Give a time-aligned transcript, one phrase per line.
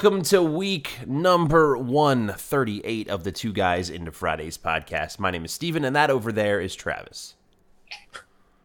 [0.00, 5.18] welcome to week number 138 of the Two Guys into Fridays podcast.
[5.18, 7.34] My name is Steven, and that over there is Travis.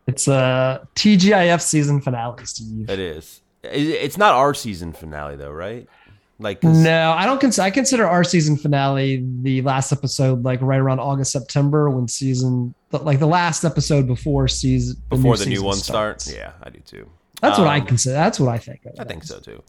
[0.05, 2.87] It's a TGIF season finale, Steve.
[2.87, 3.41] It is.
[3.63, 5.87] It's not our season finale, though, right?
[6.37, 7.63] Like, No, I don't consider.
[7.65, 12.75] I consider our season finale the last episode, like right around August, September, when season,
[12.91, 16.25] like the last episode before season, before the new season one starts.
[16.25, 16.37] starts.
[16.37, 17.09] Yeah, I do too.
[17.41, 18.13] That's what I Um, consider.
[18.13, 18.81] That's what I think.
[18.99, 19.63] I think so too.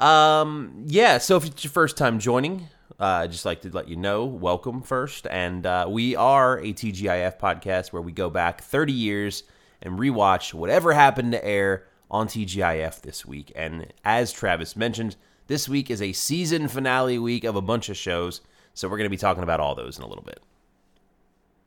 [0.00, 1.18] Um, yeah.
[1.18, 4.24] So if it's your first time joining, uh, I'd just like to let you know,
[4.24, 5.26] welcome first.
[5.28, 9.44] And uh, we are a TGIF podcast where we go back 30 years
[9.82, 13.52] and rewatch whatever happened to air on TGIF this week.
[13.54, 17.96] And as Travis mentioned, this week is a season finale week of a bunch of
[17.96, 18.40] shows.
[18.74, 20.40] So we're going to be talking about all those in a little bit.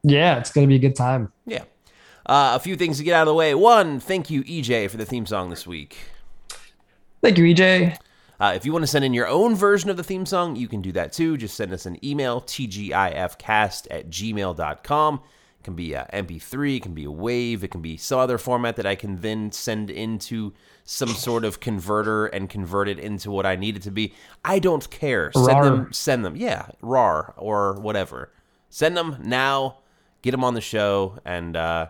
[0.03, 1.31] Yeah, it's gonna be a good time.
[1.45, 1.63] Yeah.
[2.25, 3.55] Uh, a few things to get out of the way.
[3.55, 5.97] One, thank you, EJ, for the theme song this week.
[7.21, 7.97] Thank you, EJ.
[8.43, 10.67] Uh, if you want to send in your own version of the theme song, you
[10.67, 11.37] can do that too.
[11.37, 15.15] Just send us an email, tgifcast at gmail.com.
[15.15, 18.37] It can be a MP3, it can be a wave, it can be some other
[18.37, 20.51] format that I can then send into
[20.83, 24.13] some sort of converter and convert it into what I need it to be.
[24.43, 25.31] I don't care.
[25.31, 25.63] Send RAR.
[25.63, 26.35] them, send them.
[26.35, 28.33] Yeah, RAR or whatever.
[28.69, 29.77] Send them now,
[30.21, 31.87] get them on the show, and uh,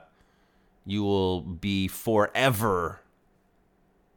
[0.85, 3.02] you will be forever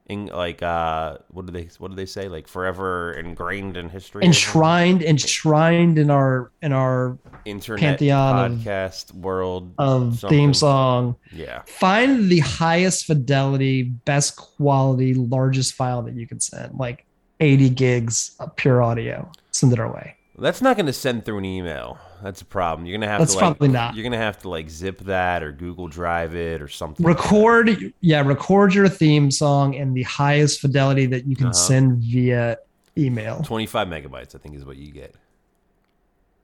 [0.08, 4.24] in like uh what do they what do they say like forever ingrained in history?
[4.24, 10.28] Enshrined, enshrined in our in our internet pantheon of- podcast world of something.
[10.38, 11.16] theme song.
[11.32, 17.04] yeah Find the highest fidelity, best quality, largest file that you can send, like
[17.40, 19.30] 80 gigs of pure audio.
[19.50, 20.14] Send it our way.
[20.38, 22.86] that's not going to send through an email that's a problem.
[22.86, 23.94] You're gonna have That's to like probably not.
[23.94, 28.20] you're gonna have to like zip that or google drive it or something record yeah
[28.22, 31.52] record your theme song in the highest fidelity that you can Uh-huh.
[31.54, 32.58] send via
[32.98, 33.42] email.
[33.42, 35.10] 25 megabytes i think is what you get.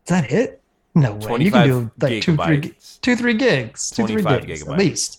[0.04, 0.60] Is that it?
[0.94, 1.20] No way.
[1.20, 3.00] You 25 can do like two three gigabytes.
[3.00, 4.72] two three gigs two three 25 gigs gigabytes.
[4.72, 5.18] at least.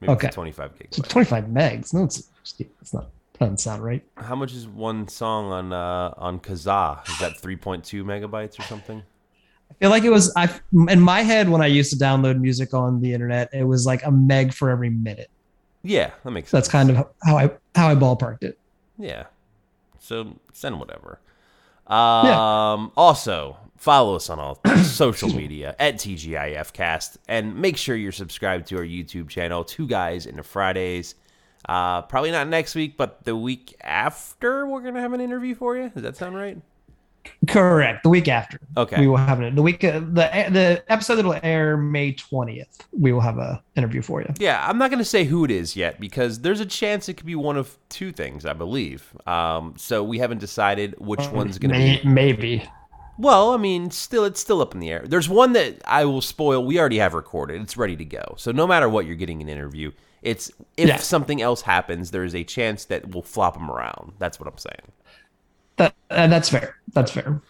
[0.00, 0.28] Maybe Okay.
[0.28, 4.02] 25 so 25 megs no it's, it's not that doesn't sound right.
[4.16, 7.08] How much is one song on uh on kazaa?
[7.08, 9.02] Is that 3.2 megabytes or something
[9.74, 10.48] i feel like it was i
[10.88, 14.04] in my head when i used to download music on the internet it was like
[14.04, 15.30] a meg for every minute
[15.82, 18.58] yeah that makes sense that's kind of how i how i ballparked it
[18.98, 19.24] Yeah.
[19.98, 21.18] So send whatever.
[21.86, 28.66] Um, Also, follow us on all social media at TGIFcast and make sure you're subscribed
[28.68, 31.14] to our YouTube channel, Two Guys into Fridays.
[31.66, 35.54] Uh, probably not next week, but the week after, we're going to have an interview
[35.54, 35.88] for you.
[35.88, 36.58] Does that sound right?
[37.48, 39.00] Correct the week after Okay.
[39.00, 42.78] we will have it the week uh, the the episode that will air may 20th
[42.98, 45.50] we will have a interview for you Yeah, I'm not going to say who it
[45.50, 49.12] is yet because there's a chance it could be one of two things, I believe.
[49.26, 52.08] Um, so we haven't decided which one's going to be.
[52.08, 52.68] Maybe
[53.18, 55.04] Well, I mean, still, it's still up in the air.
[55.06, 56.64] There's one that I will spoil.
[56.64, 57.60] We already have recorded.
[57.62, 58.34] It's ready to go.
[58.36, 59.90] So no matter what, you're getting an interview.
[60.22, 60.96] It's if Yeah.
[60.98, 64.12] something else happens, there is a chance that we'll flop them around.
[64.18, 64.92] That's what I'm saying.
[65.76, 66.76] That uh, that's fair.
[66.92, 67.40] That's fair.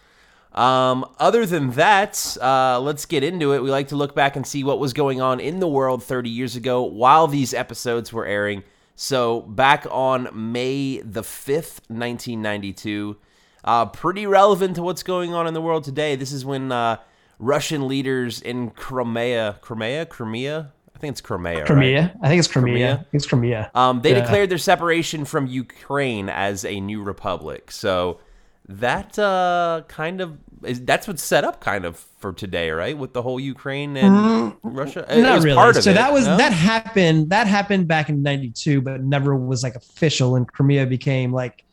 [0.54, 3.62] Um, other than that, uh, let's get into it.
[3.62, 6.30] We like to look back and see what was going on in the world 30
[6.30, 8.62] years ago while these episodes were airing.
[8.94, 13.16] So, back on May the 5th, 1992,
[13.64, 16.14] uh, pretty relevant to what's going on in the world today.
[16.14, 16.98] This is when uh,
[17.40, 20.72] Russian leaders in Crimea, Crimea, Crimea,
[21.04, 21.66] think it's Crimea, right?
[21.66, 22.16] Crimea.
[22.22, 22.72] I think it's Crimea.
[22.72, 22.92] Crimea?
[22.92, 23.70] I think it's Crimea.
[23.74, 24.20] Um, they Yeah.
[24.20, 27.70] declared their separation from Ukraine as a new republic.
[27.70, 28.20] So
[28.68, 32.96] that uh, kind of is, that's what's set up kind of for today, right?
[32.96, 35.00] With the whole Ukraine and Russia.
[35.08, 35.54] It Mm, Not really.
[35.56, 36.36] part of so it, that was no?
[36.38, 37.30] that happened.
[37.30, 40.36] That happened back in '92, but never was like official.
[40.36, 41.64] And Crimea became like,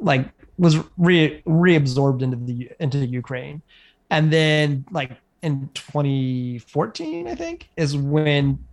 [0.00, 3.62] like was re reabsorbed into the into Ukraine,
[4.10, 5.10] and then like
[5.42, 8.66] in 2014, I think is when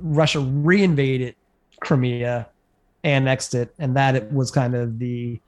[0.00, 1.34] Russia reinvaded
[1.80, 2.48] Crimea,
[3.04, 5.40] annexed it, and that it was kind of the.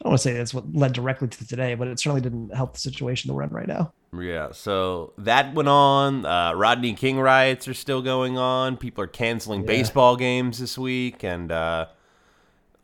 [0.00, 2.54] I don't want to say that's what led directly to today, but it certainly didn't
[2.54, 3.92] help the situation that we're in right now.
[4.18, 6.24] Yeah, so that went on.
[6.26, 8.76] Uh, Rodney King riots are still going on.
[8.76, 9.66] People are canceling Yeah.
[9.66, 11.86] baseball games this week and uh,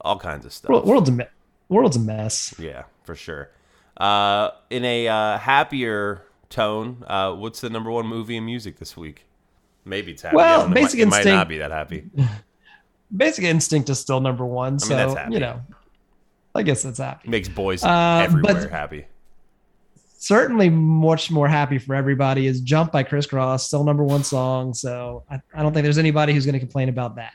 [0.01, 0.85] all kinds of stuff.
[0.85, 1.25] World's a me-
[1.69, 2.55] world's a mess.
[2.59, 3.51] Yeah, for sure.
[3.97, 8.97] Uh, in a uh, happier tone, uh, what's the number one movie in music this
[8.97, 9.27] week?
[9.85, 10.37] Maybe it's happy.
[10.37, 10.67] Well, I.
[10.71, 12.05] It Basic might, it might not be that happy.
[13.17, 14.79] Basic Instinct is still number one.
[14.79, 15.35] So that's happy.
[15.35, 15.61] you know,
[16.55, 17.29] I guess that's happy.
[17.29, 19.07] Makes boys Uh, everywhere but- happy.
[20.19, 24.73] Certainly, much more happy for everybody is "Jump" by Kris Kross, still number one song.
[24.73, 27.33] So I, I don't think there's anybody who's going to complain about that.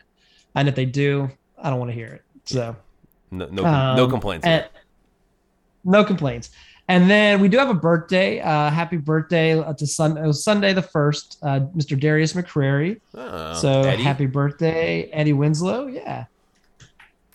[0.56, 1.30] And if they do,
[1.62, 2.24] I don't want to hear it.
[2.46, 2.78] So
[3.30, 4.46] No, no, no Um, complaints.
[4.48, 4.66] and-
[5.84, 6.50] no complaints.
[6.90, 8.40] And then we do have a birthday.
[8.40, 12.00] Uh, happy birthday to Sun- Sunday the first, uh, Mr.
[12.00, 13.02] Darius McCrary.
[13.14, 15.88] Oh, so Eddie, happy birthday, Eddie Winslow.
[15.88, 16.26] Yeah,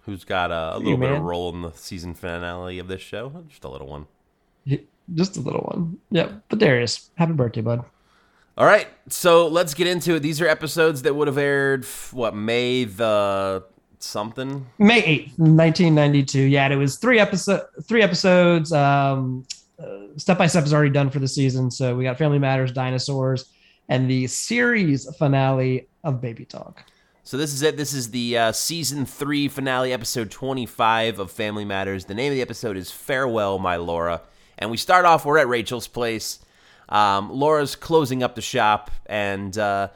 [0.07, 1.23] who's got a, a you, little bit of man.
[1.23, 3.45] role in the season finale of this show?
[3.49, 4.07] Just a little one.
[5.15, 5.99] Just a little one.
[6.11, 6.45] Yep.
[6.49, 7.85] But Darius, happy birthday, bud.
[8.57, 10.21] All right, so let's get into it.
[10.21, 13.65] These are episodes that would have aired what May the
[14.05, 14.67] something.
[14.79, 16.43] May eighth, nineteen ninety two.
[16.43, 18.73] Yeah, and it was three episode, three episodes.
[18.73, 19.47] Um,
[19.79, 22.73] uh, step by step is already done for the season, so we got Family Matters,
[22.73, 23.47] Dinosaurs,
[23.89, 26.85] and the series finale of Baby Talk.
[27.25, 27.77] So this is it.
[27.77, 32.05] This is the uh, season three finale, episode twenty-five of Family Matters.
[32.05, 34.23] The name of the episode is "Farewell, My Laura,"
[34.59, 35.25] and we start off.
[35.25, 36.41] We're at Rachel's place.
[36.93, 39.89] Um, Laura's closing up the shop, and uh,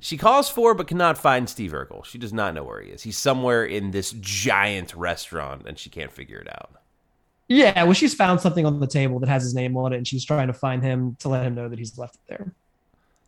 [0.00, 2.06] she calls for but cannot find Steve Urkel.
[2.06, 3.02] She does not know where he is.
[3.02, 6.70] He's somewhere in this giant restaurant, and she can't figure it out.
[7.48, 10.06] Yeah, well, she's found something on the table that has his name on it, and
[10.08, 12.52] she's trying to find him to let him know that he's left it there.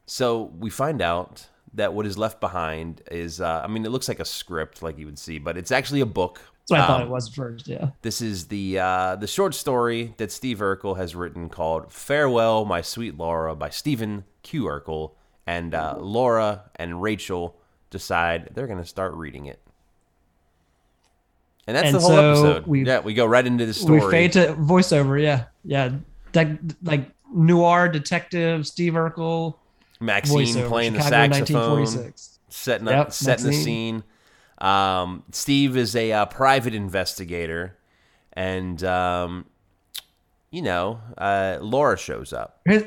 [0.06, 4.08] So we find out that what is left behind is, uh, I mean, it looks
[4.08, 6.40] like a script, like you would see, but it's actually a book.
[6.70, 7.68] That's what I thought Um, it was first.
[7.68, 7.90] Yeah.
[8.02, 12.80] This is the uh, the short story that Steve Urkel has written called "Farewell, My
[12.80, 14.64] Sweet Laura" by Stephen Q.
[14.64, 15.12] Urkel,
[15.46, 17.56] and uh, Laura and Rachel
[17.90, 19.60] decide they're going to start reading it.
[21.66, 22.66] And that's And the whole so episode.
[22.66, 24.00] we- yeah, we go right into the story.
[24.04, 25.20] We fade to voiceover.
[25.22, 25.90] Yeah, yeah,
[26.32, 29.54] De- like noir detective Steve Urkel
[30.00, 30.68] Maxine voiceover.
[30.68, 32.12] playing the saxophone.
[32.48, 34.02] setting up Yep, setting the scene.
[34.60, 37.76] Um, Steve is a uh, private investigator,
[38.32, 39.46] and um,
[40.50, 42.60] you know, uh, Laura shows up.
[42.64, 42.84] His,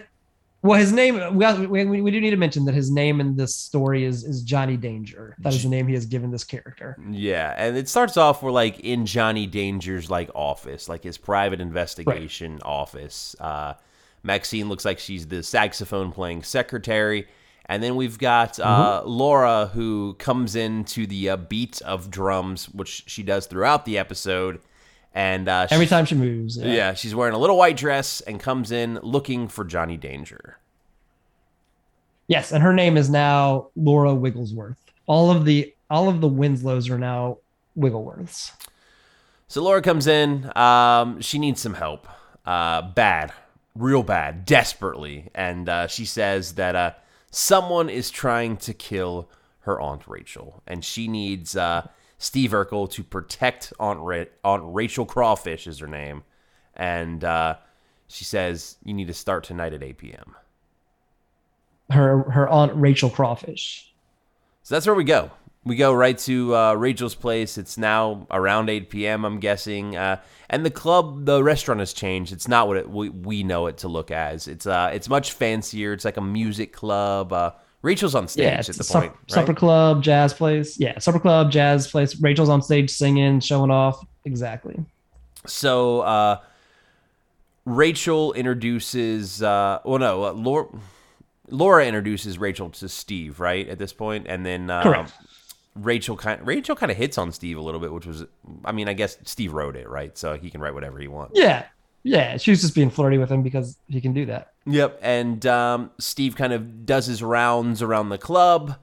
[0.64, 1.36] well, his name.
[1.36, 4.44] We, we we do need to mention that his name in this story is is
[4.44, 5.36] Johnny Danger.
[5.40, 6.98] That is the name he has given this character.
[7.10, 11.60] Yeah, and it starts off we're like in Johnny Danger's like office, like his private
[11.60, 13.36] investigation office.
[13.42, 13.74] Uh,
[14.24, 17.28] Maxine looks like she's the saxophone playing secretary,
[17.68, 19.10] and then we've got uh, Mm-hmm.
[19.10, 24.60] Laura who comes into the uh, beat of drums, which she does throughout the episode,
[25.14, 26.58] and uh, Every she- time she moves.
[26.58, 26.74] Yeah.
[26.74, 30.58] Yeah, she's wearing a little white dress and comes in looking for Johnny Danger.
[32.28, 34.78] Yes, and her name is now Laura Wigglesworth.
[35.08, 37.38] All of the all of the Winslows are now
[37.76, 38.52] Wigglesworths.
[39.48, 40.50] So Laura comes in.
[40.58, 42.08] Um, she needs some help.
[42.46, 43.32] Uh, bad,
[43.76, 45.30] real bad, desperately.
[45.36, 46.92] And uh, she says that uh,
[47.34, 49.28] someone is trying to kill
[49.62, 50.62] her Aunt Rachel.
[50.68, 51.88] And she needs uh,
[52.18, 56.24] Steve Urkel to protect Aunt, Ra- Aunt Rachel Crawfish, is her name.
[56.76, 57.56] And uh,
[58.08, 60.36] she says, You need to start tonight at 8 p.m.
[61.90, 63.94] Her her aunt Rachel Crawfish.
[64.62, 65.32] So that's where we go.
[65.66, 67.58] We go right to uh, Rachel's place.
[67.58, 69.24] It's now around 8 p.m.
[69.24, 70.18] I'm guessing, uh,
[70.50, 72.34] and the club, the restaurant has changed.
[72.34, 74.48] It's not what it, we, we know it to look as.
[74.50, 75.94] It's uh, it's much fancier.
[75.94, 77.32] It's like a music club.
[77.32, 77.52] Uh,
[77.82, 79.32] Rachel's on stage Yeah, at the sup- point, right?
[79.32, 80.78] supper club, jazz place.
[80.80, 82.20] Yeah, supper club, jazz place.
[82.22, 84.06] Rachel's on stage singing, showing off.
[84.26, 84.76] Exactly.
[85.46, 86.40] So uh,
[87.66, 89.42] Rachel introduces.
[89.42, 90.68] Uh, well, no, uh, Laura.
[91.50, 95.12] Laura introduces Rachel to Steve, right at this point, and then um, Correct.
[95.76, 98.26] Rachel kind Rachel kind of hits on Steve a little bit, which was,
[98.64, 100.18] I mean, I guess Steve wrote it, right?
[100.18, 101.40] So he can write whatever he wants.
[101.40, 101.66] Yeah,
[102.04, 102.38] yeah.
[102.38, 104.54] she's just being flirty with him because he can do that.
[104.66, 108.76] Yep, and um, Steve kind of does his rounds around the club.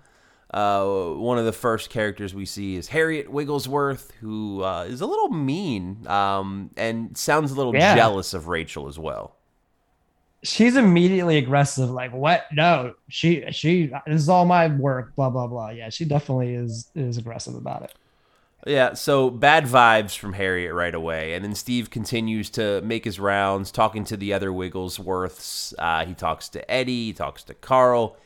[0.53, 5.07] Uh, one of the first characters we see is Harriet Wigglesworth, who uh, is a
[5.07, 7.95] little mean um, and sounds a little Yeah.
[7.95, 9.37] jealous of Rachel as well.
[10.43, 11.91] She's immediately aggressive.
[11.91, 12.47] Like, what?
[12.53, 13.93] No, she she.
[14.07, 15.15] This is all my work.
[15.15, 15.71] Blah blah blah.
[15.71, 17.95] Yeah, she definitely is is aggressive about it.
[18.67, 21.33] Yeah, so bad vibes from Harriet right away.
[21.33, 25.73] And then Steve continues to make his rounds, talking to the other Wigglesworths.
[25.79, 28.19] Uh, he talks to Eddie, he talks to Carl.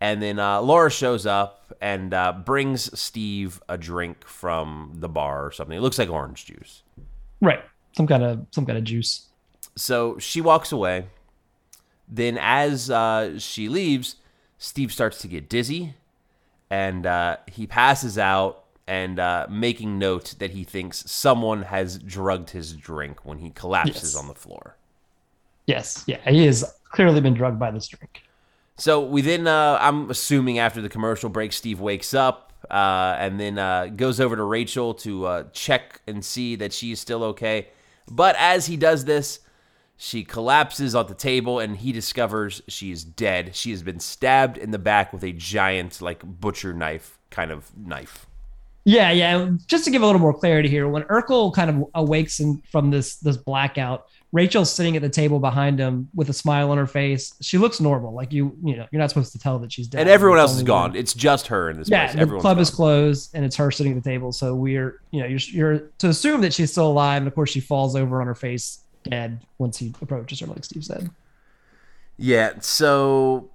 [0.00, 5.46] And then uh, Laura shows up and uh, brings Steve a drink from the bar
[5.46, 5.76] or something.
[5.76, 6.82] It looks like orange juice.
[7.40, 7.60] Right.
[7.96, 9.28] Some kind of some kind of juice.
[9.76, 11.06] So she walks away.
[12.08, 14.16] Then, as uh, she leaves,
[14.58, 15.94] Steve starts to get dizzy
[16.70, 22.50] and uh, he passes out and uh, making note that he thinks someone has drugged
[22.50, 24.16] his drink when he collapses Yes.
[24.16, 24.76] on the floor.
[25.66, 26.04] Yes.
[26.06, 26.18] Yeah.
[26.30, 28.22] He has clearly been drugged by this drink.
[28.76, 33.40] So we then, uh, I'm assuming after the commercial break, Steve wakes up uh, and
[33.40, 37.68] then uh, goes over to Rachel to uh, check and see that she's still okay.
[38.08, 39.40] But as he does this,
[39.96, 43.56] she collapses on the table and he discovers she is dead.
[43.56, 47.76] She has been stabbed in the back with a giant, like, butcher knife kind of
[47.76, 48.26] knife.
[48.84, 49.50] Yeah, yeah.
[49.66, 52.90] Just to give a little more clarity here, when Urkel kind of awakes in, from
[52.92, 56.86] this this blackout, Rachel's sitting at the table behind him with a smile on her
[56.86, 57.34] face.
[57.40, 58.14] She looks normal.
[58.14, 60.02] Like you, you know, you're not supposed to tell that she's dead.
[60.02, 60.94] And everyone else is gone.
[60.94, 62.14] It's just her in this Yeah, place.
[62.14, 64.30] the Everyone's club is closed, and it's her sitting at the table.
[64.30, 67.22] So we're, you know, you're, you're to assume that she's still alive.
[67.22, 70.64] And of course, she falls over on her face, dead, once he approaches her, like
[70.64, 71.10] Steve said.
[72.18, 73.50] Yeah, so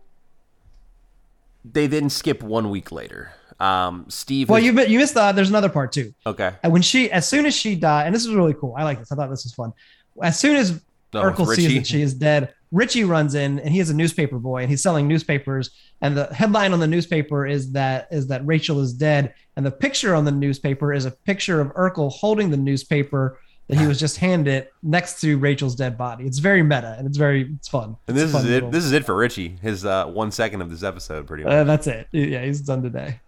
[1.63, 3.31] they then skip one week later.
[3.59, 4.49] Um, Steve.
[4.49, 5.31] Well, has- you you missed the.
[5.31, 6.13] There's another part too.
[6.25, 6.53] okay.
[6.63, 8.73] And when she, as soon as she died, and this is really cool.
[8.77, 9.11] I like this.
[9.11, 9.73] I thought this was fun.
[10.21, 10.81] As soon as
[11.13, 14.39] Oh, Urkel sees that she is dead, Richie runs in, and he is a newspaper
[14.39, 15.71] boy, and he's selling newspapers.
[15.99, 19.71] And the headline on the newspaper is that is that Rachel is dead, and the
[19.71, 23.99] picture on the newspaper is a picture of Urkel holding the newspaper that he was
[23.99, 26.25] just handed next to Rachel's dead body.
[26.25, 27.95] It's very meta, and it's very it's fun.
[28.07, 28.49] And this a is fun it.
[28.49, 29.57] little- This is it for Richie.
[29.61, 31.53] His uh, one second of this episode, pretty much.
[31.53, 32.07] uh, that's it.
[32.11, 33.19] Yeah, he's done today.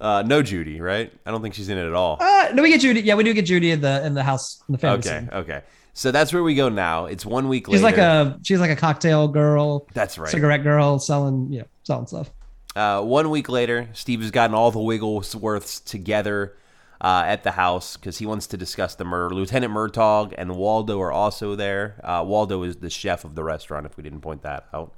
[0.00, 1.12] Uh, no Judy, right?
[1.24, 2.18] I don't think she's in it at all.
[2.20, 3.00] Uh, no, we get Judy.
[3.02, 5.30] Yeah, we do get Judy in the in the house in the family Okay, scene.
[5.32, 5.62] okay.
[5.96, 7.06] So that's where we go now.
[7.06, 7.96] It's one week She's later.
[7.96, 10.28] like a she's like a cocktail girl, That's right.
[10.28, 12.32] cigarette girl, selling you know selling stuff.
[12.74, 16.56] Uh, one week later, Steve has gotten all the Wigglesworths together
[17.00, 19.34] uh, at the house because he wants to discuss the murder.
[19.34, 22.00] Lieutenant Murtaugh and Waldo are also there.
[22.02, 24.94] Uh, Waldo is the chef of the restaurant, if we didn't point that out.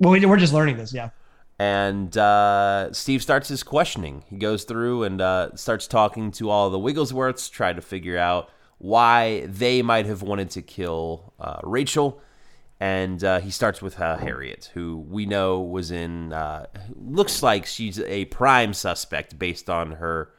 [0.00, 0.92] Well, we, we're just learning this.
[0.92, 1.10] Yeah.
[1.58, 4.24] And uh, Steve starts his questioning.
[4.28, 8.48] He goes through and uh, starts talking to all the Wigglesworths, trying to figure out
[8.78, 12.20] why they might have wanted to kill uh, Rachel.
[12.80, 16.32] And uh, he starts with uh, Harriet, who we know was in.
[16.32, 20.30] Uh, looks like she's a prime suspect based on her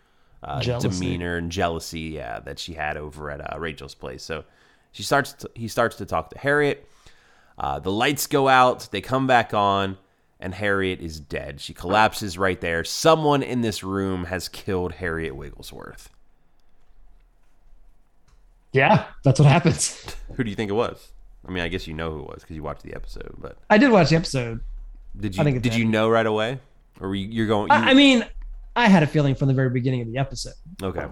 [0.43, 4.23] uh, demeanor and jealousy, yeah, that she had over at uh, Rachel's place.
[4.23, 4.45] So
[4.91, 5.33] she starts.
[5.33, 6.87] To, he starts to talk to Harriet.
[7.57, 8.87] Uh, the lights go out.
[8.91, 9.97] They come back on,
[10.39, 11.59] and Harriet is dead.
[11.59, 12.83] She collapses right there.
[12.83, 16.09] Someone in this room has killed Harriet Wigglesworth.
[18.71, 20.15] Yeah, that's what happens.
[20.35, 21.11] Who do you think it was?
[21.47, 23.33] I mean, I guess you know who it was because you watched the episode.
[23.37, 24.59] But I did watch the episode.
[25.17, 26.59] did you did you know right away,
[26.99, 27.71] or were you, you're going?
[27.71, 28.25] You, I mean,
[28.75, 30.53] I had a feeling from the very beginning of the episode.
[30.81, 31.05] Okay.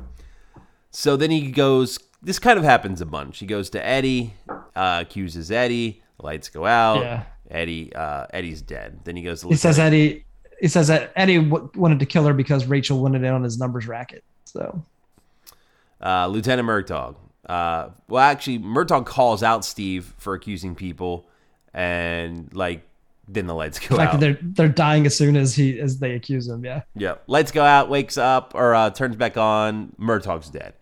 [0.92, 2.00] So then he goes.
[2.22, 3.38] This kind of happens a bunch.
[3.38, 4.34] He goes to Eddie,
[4.76, 6.02] uh, accuses Eddie.
[6.20, 7.02] Lights go out.
[7.02, 7.24] Yeah.
[7.50, 7.94] Eddie.
[7.96, 9.02] Uh, Eddie's dead.
[9.04, 9.42] Then he goes.
[9.42, 10.26] To He says Eddie.
[10.60, 13.60] He says that Eddie w- wanted to kill her because Rachel wanted in on his
[13.60, 14.24] numbers racket.
[14.46, 14.84] So
[16.02, 17.16] uh, Lieutenant Murtaugh.
[17.48, 21.30] Uh, well, actually, Murtaugh calls out Steve for accusing people,
[21.74, 22.88] and like
[23.28, 24.20] then the lights go fact out.
[24.20, 26.64] they're they're dying as soon as he as they accuse him.
[26.64, 27.90] Yeah, Yeah, lights go out.
[27.90, 29.94] Wakes up or uh, turns back on.
[29.98, 30.74] Murtaugh's dead.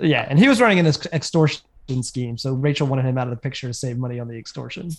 [0.00, 1.62] yeah, and he was running an ex- extortion
[2.02, 2.36] scheme.
[2.38, 4.90] So Rachel wanted him out of the picture to save money on the extortion.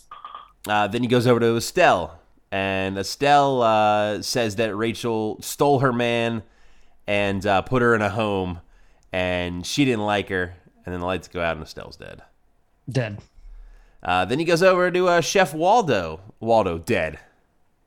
[0.68, 2.20] Uh, then he goes over to Estelle,
[2.52, 6.42] and Estelle uh, says that Rachel stole her man
[7.08, 8.60] and uh, put her in a home,
[9.12, 10.56] and she didn't like her.
[10.86, 12.22] And then the lights go out, and Estelle's dead.
[12.90, 13.20] Dead.
[14.06, 16.22] Uh, then he goes over to uh, Chef Waldo.
[16.40, 17.20] Waldo dead.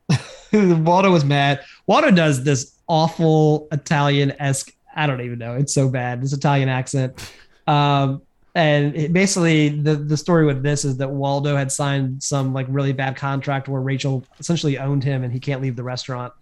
[0.53, 1.65] Waldo was mad.
[1.87, 4.75] Waldo does this awful Italian esque.
[4.97, 5.55] I don't even know.
[5.55, 6.21] It's so bad.
[6.21, 7.33] This Italian accent.
[7.69, 8.23] Um,
[8.55, 12.67] and it, basically, the the story with this is that Waldo had signed some like
[12.69, 16.33] really bad contract where Rachel essentially owned him, and he can't leave the restaurant.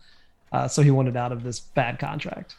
[0.53, 2.55] Uh, so he wanted out of this bad contract.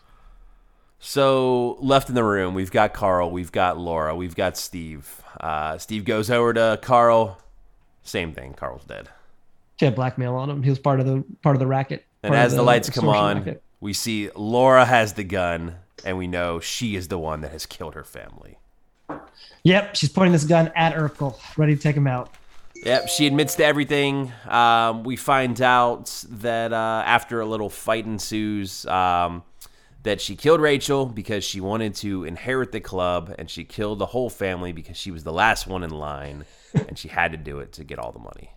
[1.00, 5.22] So left in the room, we've got Carl, we've got Laura, we've got Steve.
[5.39, 7.39] Uh, Steve goes over to Carl.
[8.04, 8.54] Same thing.
[8.54, 9.10] Carl's dead.
[9.77, 10.63] She had blackmail on him.
[10.63, 12.06] He was part of the part of the racket.
[12.24, 13.62] And as the lights come on, racket.
[13.80, 17.66] we see Laura has the gun, and we know she is the one that has
[17.66, 18.58] killed her family.
[19.63, 22.32] Yep, she's pointing this gun at Urkel, ready to take him out.
[22.84, 24.32] Yep, she admits to everything.
[24.48, 29.44] Um, we find out that uh, after a little fight ensues, um,
[30.04, 34.06] that she killed Rachel because she wanted to inherit the club, and she killed the
[34.08, 37.60] whole family because she was the last one in line, and she had to do
[37.60, 38.51] it to get all the money.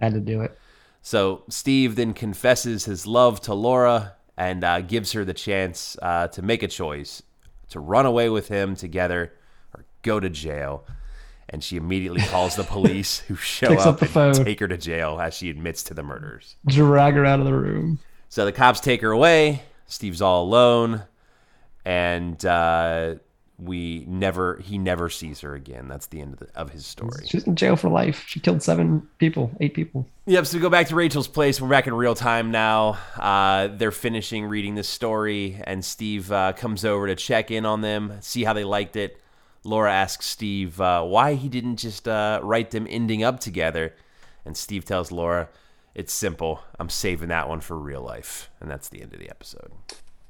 [0.00, 0.58] Had to do it.
[1.02, 6.28] So Steve then confesses his love to Laura and uh, gives her the chance uh,
[6.28, 7.22] to make a choice
[7.68, 9.32] to run away with him together
[9.74, 10.86] or go to jail.
[11.50, 14.44] And she immediately calls the police, who show Picks up, up the and phone.
[14.46, 16.56] take her to jail as she admits to the murders.
[16.66, 17.98] Drag her out of the room.
[18.30, 19.62] So the cops take her away.
[19.86, 21.04] Steve's all alone,
[21.84, 23.16] and uh,
[23.58, 25.88] we never he never sees her again.
[25.88, 27.24] That's the end of, the, of his story.
[27.26, 28.24] She's in jail for life.
[28.26, 30.06] She killed seven people, eight people.
[30.26, 30.46] Yep.
[30.46, 31.60] So we go back to Rachel's place.
[31.60, 32.98] We're back in real time now.
[33.16, 37.80] Uh, they're finishing reading this story, and Steve uh, comes over to check in on
[37.80, 39.20] them, see how they liked it.
[39.62, 43.94] Laura asks Steve uh, why he didn't just uh, write them ending up together,
[44.44, 45.48] and Steve tells Laura,
[45.94, 46.62] "It's simple.
[46.78, 49.70] I'm saving that one for real life," and that's the end of the episode.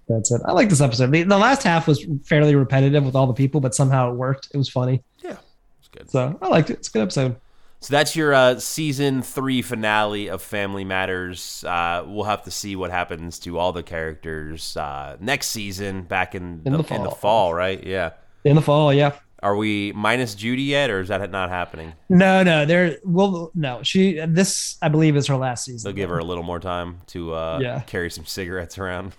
[0.09, 0.43] That's it.
[0.45, 1.11] I like this episode.
[1.13, 4.49] The, the last half was fairly repetitive with all the people, but somehow it worked.
[4.53, 5.03] It was funny.
[5.23, 5.37] Yeah,
[5.79, 6.11] it's good.
[6.11, 6.75] So I liked it.
[6.75, 7.37] It's a good episode.
[7.81, 11.63] So that's your uh, season three finale of Family Matters.
[11.65, 16.35] Uh, we'll have to see what happens to all the characters uh, next season, back
[16.35, 17.51] in, In the, the in the fall.
[17.51, 17.83] fall, right?
[17.85, 18.13] Yeah.
[18.45, 19.13] In the fall, yeah.
[19.45, 21.93] Are we minus Judy yet, or is that not happening?
[22.09, 22.97] No, no, there.
[23.05, 23.83] Well, no.
[23.83, 24.19] She.
[24.27, 25.87] This, I believe, is her last season.
[25.87, 27.81] They'll give her a little more time to uh, Yeah.
[27.81, 29.13] carry some cigarettes around.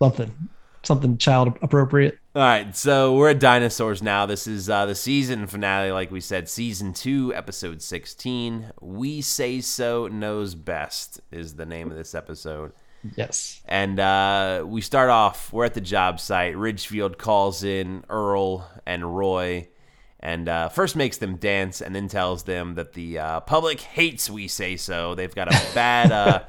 [0.00, 0.32] something,
[0.82, 2.18] something child appropriate.
[2.34, 4.24] All right, so we're at dinosaurs now.
[4.24, 8.72] This is uh, the season finale, like we said, season two, episode sixteen.
[8.80, 12.72] We say so knows best is the name of this episode.
[13.16, 13.60] Yes.
[13.66, 16.56] And uh, we start off, we're at the job site.
[16.56, 19.68] Richfield calls in Earl and Roy
[20.20, 24.30] and uh, first makes them dance and then tells them that the uh, public hates
[24.30, 25.14] We Say So.
[25.14, 26.42] They've got a bad uh,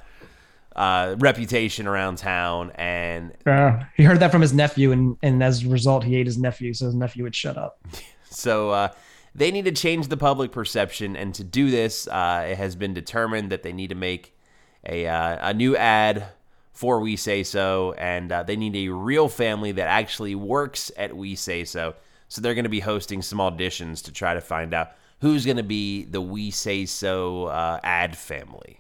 [0.76, 2.72] uh, reputation around town.
[2.76, 6.28] And Uh, he heard that from his nephew, and and as a result, he ate
[6.28, 7.80] his nephew, so his nephew would shut up.
[8.30, 8.90] so uh,
[9.34, 11.16] they need to change the public perception.
[11.16, 14.38] And to do this, uh, it has been determined that they need to make
[14.86, 16.28] a, uh, a new ad
[16.74, 21.16] for We Say So, and uh, they need a real family that actually works at
[21.16, 21.96] We Say So.
[22.34, 25.58] So they're going to be hosting some auditions to try to find out who's going
[25.58, 28.80] to be the We Say So uh, ad family.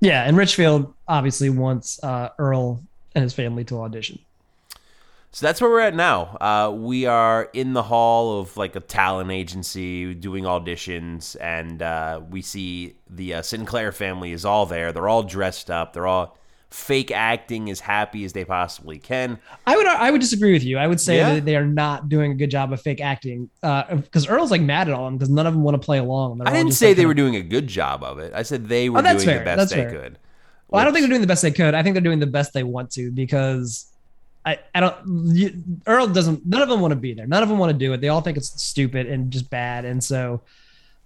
[0.00, 2.82] Yeah, and Richfield obviously wants uh, Earl
[3.14, 4.20] and his family to audition.
[5.32, 6.38] So that's where we're at now.
[6.40, 12.22] Uh, we are in the hall of like a talent agency doing auditions, and uh,
[12.30, 14.92] we see the uh, Sinclair family is all there.
[14.92, 15.92] They're all dressed up.
[15.92, 16.38] They're all
[16.70, 19.38] fake acting as happy as they possibly can.
[19.66, 20.76] I would I would disagree with you.
[20.78, 21.34] I would say Yeah?
[21.36, 24.88] that they are not doing a good job of fake acting because Earl's like mad
[24.88, 26.38] at all of them because none of them want to play along.
[26.38, 28.32] They're I didn't say like, they were doing a good job of it.
[28.34, 29.38] I said they were Oh, that's doing fair.
[29.38, 29.90] the best That's they fair.
[29.90, 30.18] could.
[30.68, 31.74] Well, I don't think they're doing the best they could.
[31.74, 33.86] I think they're doing the best they want to because
[34.44, 35.34] I, I don't.
[35.34, 36.44] You, Earl doesn't.
[36.44, 37.26] None of them want to be there.
[37.26, 38.02] None of them want to do it.
[38.02, 40.42] They all think it's stupid and just bad, and so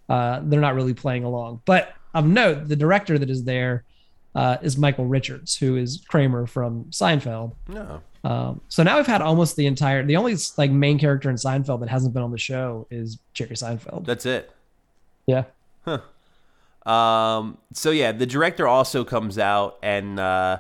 [0.09, 1.61] uh, they're not really playing along.
[1.65, 3.85] But of note, the director that is there
[4.35, 7.55] uh, is Michael Richards, who is Kramer from Seinfeld.
[7.69, 8.01] no.
[8.25, 10.05] Um, so now we've had almost the entire.
[10.05, 13.57] The only like main character in Seinfeld that hasn't been on the show is Jerry
[13.57, 14.07] Seinfeld.
[14.07, 14.53] That's it.
[15.27, 15.45] Yeah.
[16.87, 20.59] Um, so yeah, the director also comes out and uh,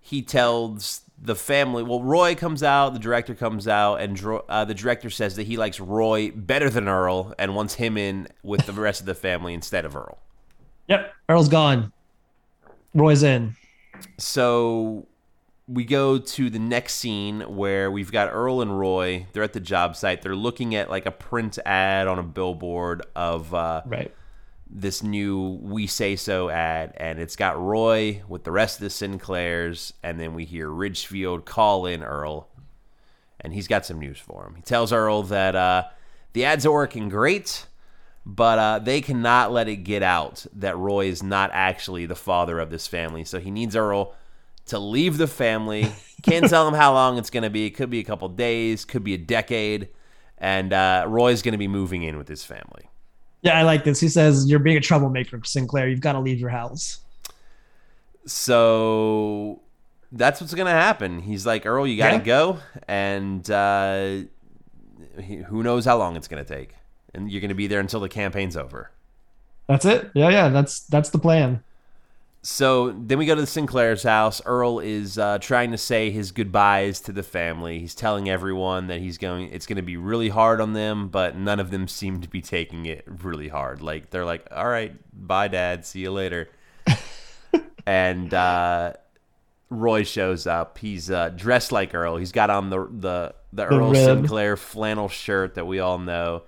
[0.00, 1.82] he tells the family.
[1.82, 5.44] Well, Roy comes out, the director comes out, and Dro- uh, the director says that
[5.44, 9.14] he likes Roy better than Earl and wants him in with the rest of the
[9.14, 10.18] family instead of Earl.
[10.88, 11.12] Yep.
[11.28, 11.92] Earl's gone.
[12.94, 13.56] Roy's in.
[14.18, 15.06] So
[15.66, 19.26] we go to the next scene where we've got Earl and Roy.
[19.32, 20.22] They're at the job site.
[20.22, 24.14] They're looking at like a print ad on a billboard of uh, Right.
[24.68, 28.90] this new We Say So ad, and it's got Roy with the rest of the
[28.90, 32.48] Sinclairs, and then we hear Richfield call in Earl,
[33.40, 34.54] and he's got some news for him.
[34.56, 35.84] He tells Earl that uh,
[36.34, 37.66] the ads are working great,
[38.26, 42.58] but uh, they cannot let it get out that Roy is not actually the father
[42.58, 44.14] of this family, so he needs Earl
[44.66, 45.92] to leave the family.
[46.22, 47.66] Can't tell him how long it's going to be.
[47.66, 49.88] It could be a couple days, could be a decade,
[50.38, 52.88] and uh, Roy's going to be moving in with his family.
[53.42, 54.00] Yeah, I like this.
[54.00, 55.88] He says, You're being a troublemaker, Sinclair.
[55.88, 57.00] You've got to leave your house.
[58.26, 59.60] So
[60.12, 61.20] that's what's gonna happen.
[61.20, 62.22] He's like, Earl, you gotta Yeah.
[62.22, 62.58] go,
[62.88, 64.22] and uh,
[65.20, 66.74] he, who knows how long it's gonna take,
[67.14, 68.90] and you're gonna be there until the campaign's over.
[69.68, 70.10] That's it.
[70.14, 70.48] Yeah, yeah.
[70.48, 71.62] That's that's the plan.
[72.42, 74.42] So then we go to the Sinclair's house.
[74.44, 77.78] Earl is uh, trying to say his goodbyes to the family.
[77.78, 79.48] He's telling everyone that he's going.
[79.48, 82.42] It's going to be really hard on them, but none of them seem to be
[82.42, 83.80] taking it really hard.
[83.80, 85.86] Like they're like, "All right, bye, Dad.
[85.86, 86.50] See you later."
[87.86, 88.92] and uh,
[89.70, 90.76] Roy shows up.
[90.76, 92.18] He's uh, dressed like Earl.
[92.18, 94.04] He's got on the the the Earl red.
[94.04, 96.42] Sinclair flannel shirt that we all know.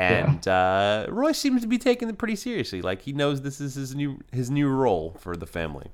[0.00, 2.80] And uh, Roy seems to be taking it pretty seriously.
[2.82, 5.86] Like he knows this is his new his new role for the family.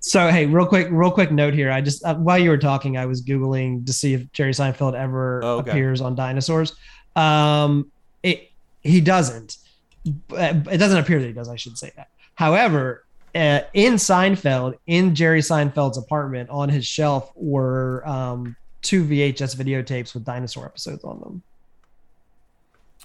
[0.00, 1.70] So hey, real quick, real quick note here.
[1.70, 4.94] I just uh, while you were talking, I was googling to see if Jerry Seinfeld
[4.94, 5.70] ever Oh, okay.
[5.70, 6.76] appears on Dinosaurs.
[7.16, 7.90] Um,
[8.22, 8.50] it
[8.82, 9.56] he doesn't.
[10.04, 11.48] It doesn't appear that he does.
[11.48, 12.08] I should say that.
[12.34, 19.56] However, uh, in Seinfeld, in Jerry Seinfeld's apartment, on his shelf were um, two VHS
[19.56, 21.42] videotapes with dinosaur episodes on them.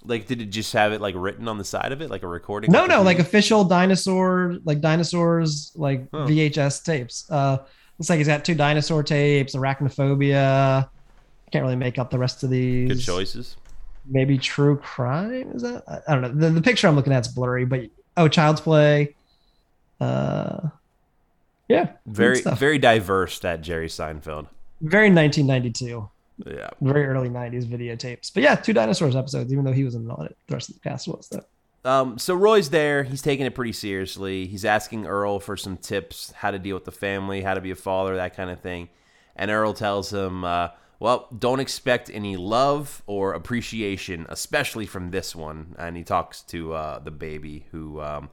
[0.06, 2.28] Like, did it just have it like written on the side of it, like a
[2.28, 2.72] recording?
[2.72, 6.26] No, no, like official dinosaur, like dinosaurs, like Huh.
[6.28, 7.30] VHS tapes.
[7.30, 7.58] Uh,
[7.98, 10.90] looks like he's got two dinosaur tapes, arachnophobia.
[11.52, 12.88] Can't really make up the rest of these.
[12.90, 13.58] good choices.
[14.06, 15.84] Maybe true crime is that?
[15.88, 16.48] I, I don't know.
[16.48, 17.82] The, the picture I'm looking at is blurry, but
[18.18, 19.16] oh, Child's Play.
[20.00, 20.70] Uh,
[21.68, 23.40] yeah, Very, very diverse.
[23.40, 24.48] That Jerry Seinfeld.
[24.82, 26.10] very 1992,
[26.45, 26.69] Yeah.
[26.82, 28.34] very early 90s videotapes.
[28.34, 30.38] But yeah, two dinosaurs episodes, even though he wasn't on it.
[30.47, 31.43] The rest of the cast was though.
[31.89, 33.04] Um, so Roy's there.
[33.04, 34.45] He's taking it pretty seriously.
[34.47, 37.71] He's asking Earl for some tips, how to deal with the family, how to be
[37.71, 38.89] a father, that kind of thing.
[39.36, 45.34] And Earl tells him, uh, "Well, don't expect any love or appreciation, especially from this
[45.34, 48.30] one." And he talks to uh, the baby, who um,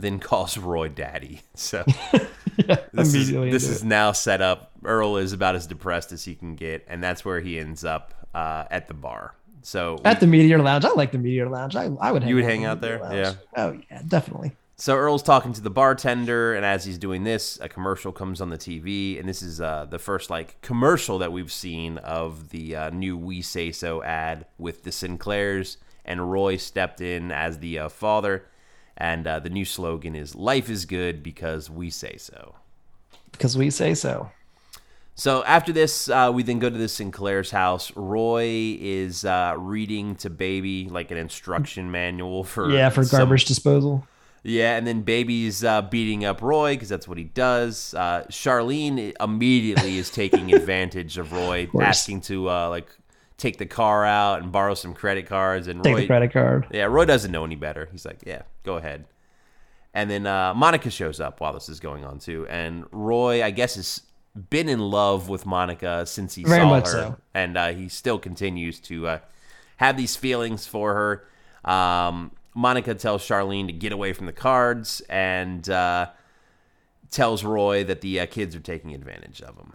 [0.00, 1.40] then calls Roy daddy.
[1.54, 1.84] So
[2.56, 3.86] yeah, this is, this is it.
[3.86, 4.72] now set up.
[4.84, 8.14] Earl is about as depressed as he can get, and that's where he ends up
[8.34, 9.34] uh, at the bar.
[9.62, 10.84] So at the Meteor Lounge.
[10.84, 11.76] I like the Meteor Lounge.
[11.76, 12.22] I, I would.
[12.22, 12.98] Hang You would out hang the out there?
[12.98, 13.36] Lounge.
[13.56, 14.52] Oh yeah, definitely.
[14.76, 18.48] So Earl's talking to the bartender, and as he's doing this, a commercial comes on
[18.48, 22.74] the TV, and this is uh, the first like commercial that we've seen of the
[22.74, 27.78] uh, new "We Say So" ad with the Sinclairs, and Roy stepped in as the
[27.80, 28.46] uh, father,
[28.96, 32.54] and uh, the new slogan is "Life is good because we say so."
[33.32, 34.30] Because we say so.
[35.14, 37.92] So after this, uh, we then go to the Sinclair's house.
[37.94, 43.44] Roy is uh, reading to Baby like an instruction manual for Yeah, for some- garbage
[43.44, 44.06] disposal.
[44.42, 47.92] Yeah, and then Baby's uh, beating up Roy because that's what he does.
[47.92, 51.84] Uh, Charlene immediately is taking advantage of Roy, course.
[51.84, 52.88] asking to uh, like
[53.40, 55.66] take the car out and borrow some credit cards.
[55.66, 56.66] And Take Roy, the credit card.
[56.70, 57.88] yeah, Roy doesn't know any better.
[57.90, 59.06] He's like, yeah, go ahead.
[59.92, 63.50] And then uh, Monica shows up while this is going on too, and Roy, I
[63.50, 64.02] guess, has
[64.48, 67.16] been in love with Monica since he Very saw her, so.
[67.34, 69.18] and uh, he still continues to uh,
[69.78, 70.94] have these feelings for
[71.64, 71.70] her.
[71.72, 76.10] Um, Monica tells Charlene to get away from the cards, and uh,
[77.10, 79.72] tells Roy that the uh, kids are taking advantage of him.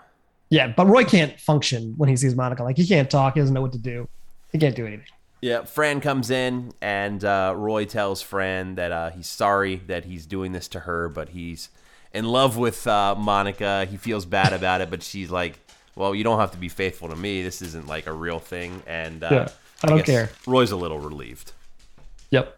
[0.49, 2.63] Yeah, but Roy can't function when he sees Monica.
[2.63, 3.33] Like he can't talk.
[3.33, 4.07] He doesn't know what to do.
[4.51, 5.07] He can't do anything.
[5.41, 10.25] Yeah, Fran comes in, and uh, Roy tells Fran that uh, he's sorry that he's
[10.25, 11.69] doing this to her, but he's
[12.13, 13.85] in love with uh, Monica.
[13.85, 15.59] He feels bad about it, but she's like,
[15.95, 17.43] "Well, you don't have to be faithful to me.
[17.43, 19.47] This isn't like a real thing." And uh, Yeah,
[19.83, 20.29] I don't guess care.
[20.47, 21.51] Roy's a little relieved.
[22.31, 22.57] Yep.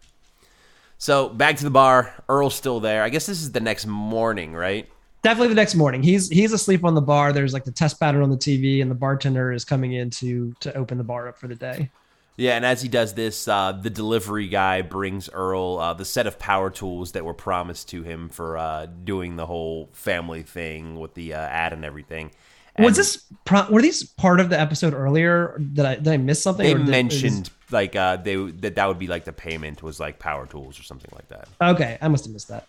[0.98, 2.14] So back to the bar.
[2.28, 3.02] Earl's still there.
[3.02, 4.88] I guess this is the next morning, right?
[5.22, 6.02] Definitely the next morning.
[6.02, 7.32] He's he's asleep on the bar.
[7.32, 10.54] There's like the test pattern on the TV, and the bartender is coming in to
[10.60, 11.90] to open the bar up for the day.
[12.36, 16.28] Yeah, and as he does this, uh, the delivery guy brings Earl uh, the set
[16.28, 21.00] of power tools that were promised to him for uh, doing the whole family thing
[21.00, 22.30] with the uh, ad and everything.
[22.78, 25.58] was this pro- were these part of the episode earlier?
[25.58, 26.64] Did I did I miss something?
[26.64, 29.98] They or did- mentioned like uh, they that that would be like the payment was
[29.98, 31.48] like power tools or something like that.
[31.60, 32.68] okay, I must have missed that.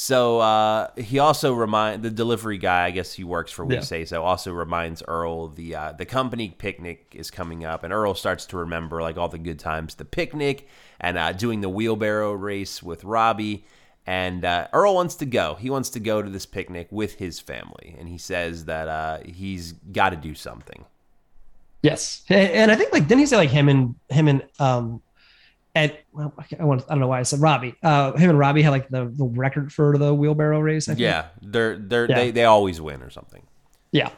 [0.00, 3.80] So uh, he also remind the delivery guy, I guess he works for We Yeah.
[3.80, 8.14] Say So, also reminds Earl the uh, the company picnic is coming up, and Earl
[8.14, 10.68] starts to remember like all the good times, the picnic,
[11.00, 13.64] and uh, doing the wheelbarrow race with Robbie.
[14.06, 15.56] And uh, Earl wants to go.
[15.56, 19.18] He wants to go to this picnic with his family, and he says that uh,
[19.24, 20.84] he's got to do something.
[21.82, 25.02] Yes, and and I think like didn't he say like him and him and um,
[25.78, 25.98] Ed?
[26.12, 27.74] Well, I want I don't know why I said Robbie.
[27.82, 30.88] Uh, him and Robbie had like the the record for the wheelbarrow race.
[30.88, 31.00] I think.
[31.00, 32.16] Yeah, they're they're Yeah.
[32.16, 33.42] they they always win or something.
[33.92, 34.10] yeah.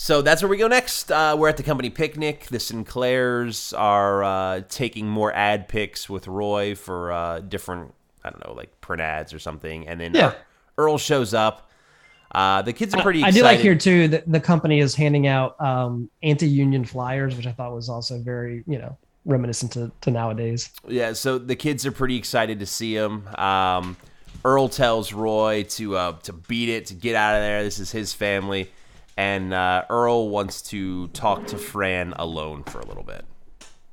[0.00, 1.10] So that's where we go next.
[1.10, 2.44] Uh, we're at the company picnic.
[2.46, 7.92] The Sinclairs are uh, taking more ad picks with Roy for uh, different,
[8.24, 9.88] I don't know, like print ads or something.
[9.88, 10.34] And then Yeah.
[10.76, 11.68] Earl shows up.
[12.32, 13.40] Uh, the kids are pretty I excited.
[13.40, 17.52] do like here too that the company is handing out um, anti-union flyers, which I
[17.52, 18.96] thought was also very you know
[19.28, 20.70] reminiscent to, to nowadays.
[20.88, 23.28] Yeah, so the kids are pretty excited to see him.
[23.36, 23.96] Um,
[24.44, 27.62] Earl tells Roy to uh, to beat it, to get out of there.
[27.62, 28.72] This is his family,
[29.16, 33.24] and uh, Earl wants to talk to Fran alone for a little bit.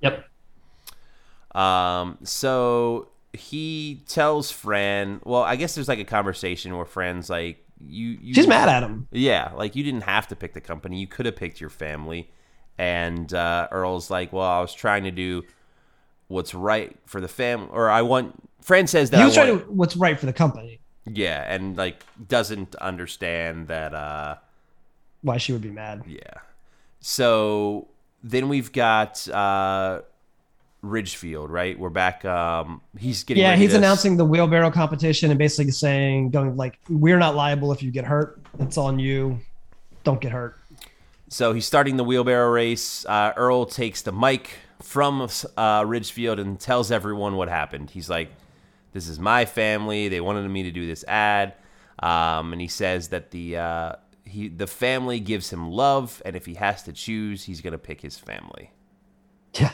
[0.01, 0.25] Yep.
[1.55, 7.65] Um, so he tells Fran, well, I guess there's like a conversation where Fran's like,
[7.79, 9.07] you, you She's mad at him.
[9.11, 10.99] Yeah, like you didn't have to pick the company.
[10.99, 12.29] You could have picked your family.
[12.77, 15.43] And uh, Earl's like, well, I was trying to do
[16.27, 18.35] what's right for the family, or I want.
[18.61, 20.79] Fran says that He I was trying want, to what's right for the company.
[21.05, 23.93] yeah, and like doesn't understand that.
[23.93, 24.35] uh
[25.21, 26.03] Why she would be mad?
[26.07, 26.19] Yeah.
[26.99, 27.87] So
[28.23, 30.01] then we've got uh
[30.81, 31.77] Richfield, right?
[31.79, 32.25] We're back.
[32.25, 33.41] Um, he's getting.
[33.41, 37.81] Yeah, he's announcing the wheelbarrow competition and basically saying, going like, we're not liable if
[37.81, 38.39] you get hurt.
[38.59, 39.39] It's on you.
[40.03, 40.59] Don't get hurt.
[41.35, 43.05] So he's starting the wheelbarrow race.
[43.05, 47.89] Uh, Earl takes the mic from uh, Richfield and tells everyone what happened.
[47.89, 48.29] He's like,
[48.93, 50.07] "This is my family.
[50.07, 51.53] They wanted me to do this ad,"
[51.99, 56.45] um, and he says that the uh, he the family gives him love, and if
[56.45, 58.71] he has to choose, he's gonna pick his family.
[59.55, 59.73] Yeah.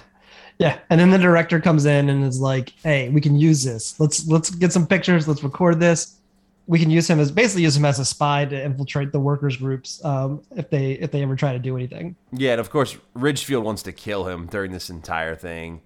[0.57, 0.79] Yeah.
[0.89, 3.99] And then the director comes in and is like, hey, we can use this.
[3.99, 5.27] Let's let's get some pictures.
[5.27, 6.20] Let's record this.
[6.67, 9.57] We can use him as basically use him as a spy to infiltrate the workers
[9.57, 12.15] groups um, if they if they ever try to do anything.
[12.31, 15.81] Yeah, and of course, Richfield wants to kill him during this entire thing.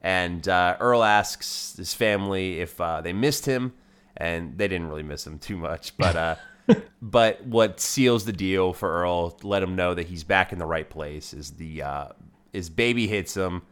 [0.00, 3.72] And uh, Earl asks his family if uh, they missed him,
[4.16, 5.96] and they didn't really miss him too much.
[5.96, 6.36] But uh,
[7.02, 10.66] but what seals the deal for Earl, let him know that he's back in the
[10.66, 12.08] right place, is the uh,
[12.52, 13.62] is baby hits him,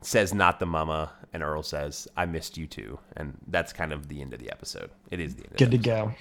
[0.00, 4.08] says not the mama, and Earl says, "I missed you too," and that's kind of
[4.08, 4.90] the end of the episode.
[5.10, 5.52] It is the end.
[5.52, 6.14] Of Good to go.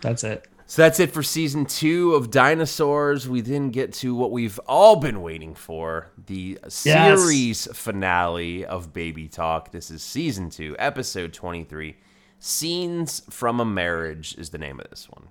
[0.00, 0.48] That's it.
[0.66, 3.28] so that's it for season two of Dinosaurs.
[3.28, 9.28] We then get to what we've all been waiting for the series finale of Baby
[9.28, 9.72] Talk.
[9.72, 11.96] This is season two, episode 23.
[12.38, 15.28] Scenes from a Marriage is the name of this one.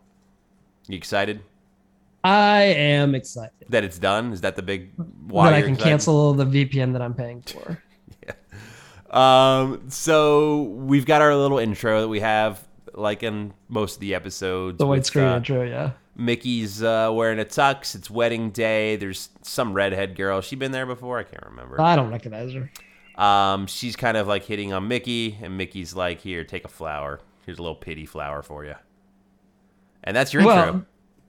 [0.87, 1.41] You excited
[2.23, 4.31] I am excited that it's done?
[4.33, 4.91] Is that the big
[5.27, 5.89] why that I can excited?
[5.89, 7.81] cancel the VPN that I'm paying for.
[9.11, 14.15] Um, so we've got our little intro that we have, like in most of the
[14.15, 14.77] episodes.
[14.77, 15.91] The white screen uh, intro, yeah.
[16.15, 17.95] Mickey's uh, wearing a tux.
[17.95, 18.95] It's wedding day.
[18.95, 20.41] There's some redhead girl.
[20.41, 21.19] She been there before?
[21.19, 21.79] I can't remember.
[21.79, 22.71] I don't recognize her.
[23.21, 27.19] Um, she's kind of like hitting on Mickey, and Mickey's like, "Here, take a flower.
[27.45, 28.75] Here's a little pity flower for you."
[30.03, 30.85] And that's your Well, intro.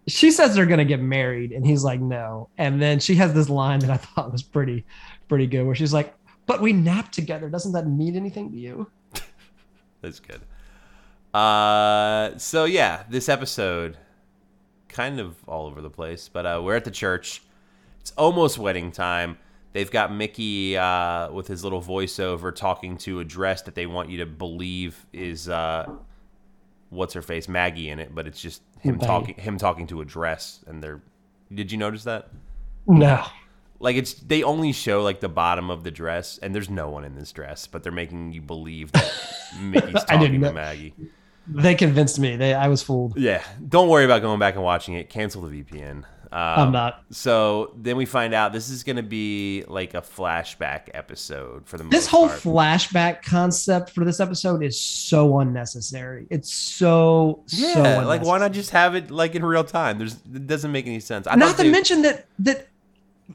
[0.09, 2.49] she says they're gonna get married, and he's like, no.
[2.59, 4.85] And then she has this line that I thought was pretty,
[5.29, 6.15] pretty good, where she's like,
[6.53, 7.49] "But we nap together.
[7.49, 8.91] Doesn't that mean anything to you?"
[10.03, 10.41] That's good.
[11.35, 13.97] Uh, so yeah, this episode,
[14.89, 17.43] kind of all over the place, but uh, we're at the church.
[18.01, 19.39] It's almost wedding time.
[19.73, 24.11] They've got Mickey uh, with his little voiceover talking to a dress that they want
[24.11, 25.91] you to believe is uh,
[26.91, 30.05] what's her face Maggie in it, but it's just him talking him talking to a
[30.05, 31.01] dress, and they're.
[31.55, 32.29] Did you notice that?
[32.87, 33.25] No.
[33.83, 37.05] Like it's they only show like the bottom of the dress, and there's no one
[37.05, 39.13] in this dress, but they're making you believe that
[39.61, 40.53] Mickey's talking didn't to.
[40.53, 40.95] Maggie.
[41.49, 42.37] They convinced me.
[42.37, 43.19] They I was fooled.
[43.19, 45.11] Yeah, don't worry about going back and watching it.
[45.11, 46.05] Cancel the VPN.
[46.31, 47.03] Um, I'm not.
[47.11, 51.77] So then we find out this is going to be like a flashback episode for
[51.77, 52.41] the This whole part.
[52.41, 56.27] flashback concept for this episode is so unnecessary.
[56.31, 59.99] It's so yeah, so like why not just have it like in real time?
[59.99, 61.27] There's it doesn't make any sense.
[61.27, 62.69] I Not to they- mention that that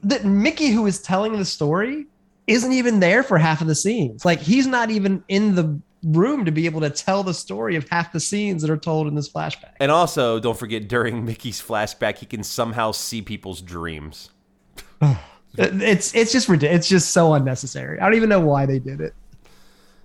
[0.04, 2.06] that Mickey, who is telling the story,
[2.48, 4.26] isn't even there for half of the scenes.
[4.26, 7.88] Like he's not even in the room to be able to tell the story of
[7.90, 9.74] half the scenes that are told in this flashback.
[9.80, 14.32] And also, don't forget during Mickey's flashback, he can somehow see people's dreams.
[15.60, 16.82] It's it's just ridiculous.
[16.82, 18.00] It's just so unnecessary.
[18.00, 19.16] I don't even know why they did it.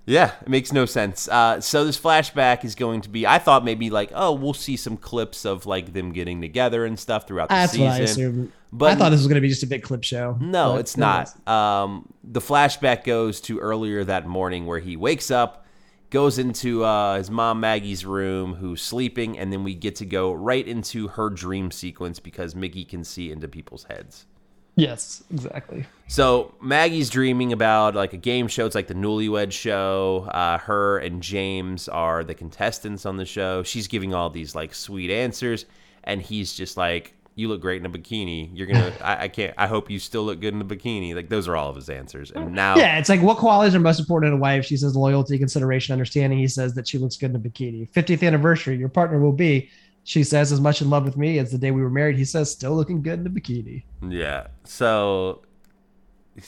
[0.07, 1.29] Yeah, it makes no sense.
[1.29, 3.27] Uh, so this flashback is going to be.
[3.27, 6.99] I thought maybe like, oh, we'll see some clips of like them getting together and
[6.99, 8.53] stuff throughout the That's season.
[8.73, 8.91] What I.
[8.91, 10.37] But I thought this was going to be just a big clip show.
[10.41, 11.27] No, it's not.
[11.27, 11.49] wasn't.
[11.49, 15.67] Um, the flashback goes to earlier that morning where he wakes up,
[16.11, 20.33] goes into uh, his mom Maggie's room, who's sleeping, and then we get to go
[20.33, 24.27] right into her dream sequence because Mickey can see into people's heads.
[24.75, 25.85] Yes, exactly.
[26.09, 28.65] So Maggie's dreaming about like a game show.
[28.65, 30.29] It's like the Newlywed Show.
[30.31, 33.63] Uh, her and James are the contestants on the show.
[33.63, 35.67] She's giving all these like sweet answers,
[36.05, 38.51] and he's just like, "You look great in a bikini.
[38.53, 38.93] You're gonna.
[39.03, 39.55] I, I can't.
[39.57, 41.89] I hope you still look good in a bikini." Like those are all of his
[41.89, 42.31] answers.
[42.31, 44.65] And now, Yeah, it's like what qualities are most important in a wife?
[44.65, 46.39] She says loyalty, consideration, understanding.
[46.39, 47.91] He says that she looks good in a bikini.
[47.93, 49.71] 50th anniversary, your partner will be.
[50.05, 52.17] She says as much in love with me as the day we were married.
[52.17, 53.85] He says still looking good in a bikini.
[54.09, 54.49] yeah.
[54.65, 55.43] So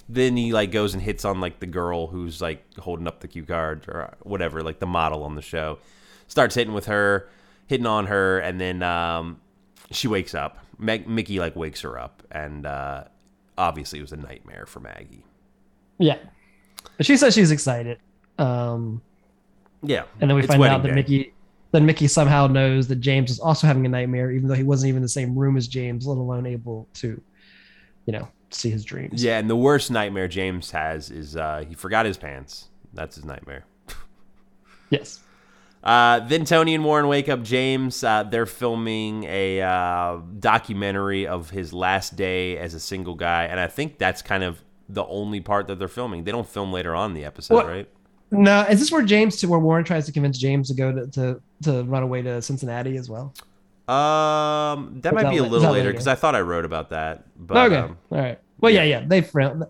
[0.08, 3.28] then he like goes and hits on like the girl who's like holding up the
[3.28, 5.78] cue card or whatever, like the model on the show.
[6.26, 7.28] Starts hitting with her,
[7.66, 9.40] hitting on her, and then um,
[9.90, 10.58] she wakes up.
[10.78, 13.04] Meg- Mickey like wakes her up, and uh,
[13.58, 15.24] obviously it was a nightmare for Maggie.
[15.98, 16.18] Yeah,
[16.96, 17.98] but she says she's excited.
[18.38, 19.00] Um,
[19.82, 20.94] Yeah, and then we find out that day.
[20.94, 21.34] Mickey,
[21.72, 24.88] then Mickey somehow knows that James is also having a nightmare, even though he wasn't
[24.88, 27.20] even in the same room as James, let alone able to,
[28.06, 29.22] you know, see his dreams.
[29.22, 32.68] Yeah, and the worst nightmare James has is uh, he forgot his pants.
[32.92, 33.64] That's his nightmare.
[34.90, 35.20] Yes.
[35.84, 38.02] Uh, then Tony and Warren wake up James.
[38.02, 43.60] Uh, they're filming a uh, documentary of his last day as a single guy, and
[43.60, 46.24] I think that's kind of the only part that they're filming.
[46.24, 47.88] They don't film later on in the episode, What- right?
[48.30, 51.06] No, is this where James to where Warren tries to convince James to go to
[51.08, 53.32] to, to run away to Cincinnati as well?
[53.86, 56.90] Um, that Or might that be a little later because I thought I wrote about
[56.90, 57.26] that.
[57.36, 58.40] But okay, um, all right.
[58.58, 59.00] Well, yeah, yeah.
[59.00, 59.06] yeah.
[59.06, 59.68] They.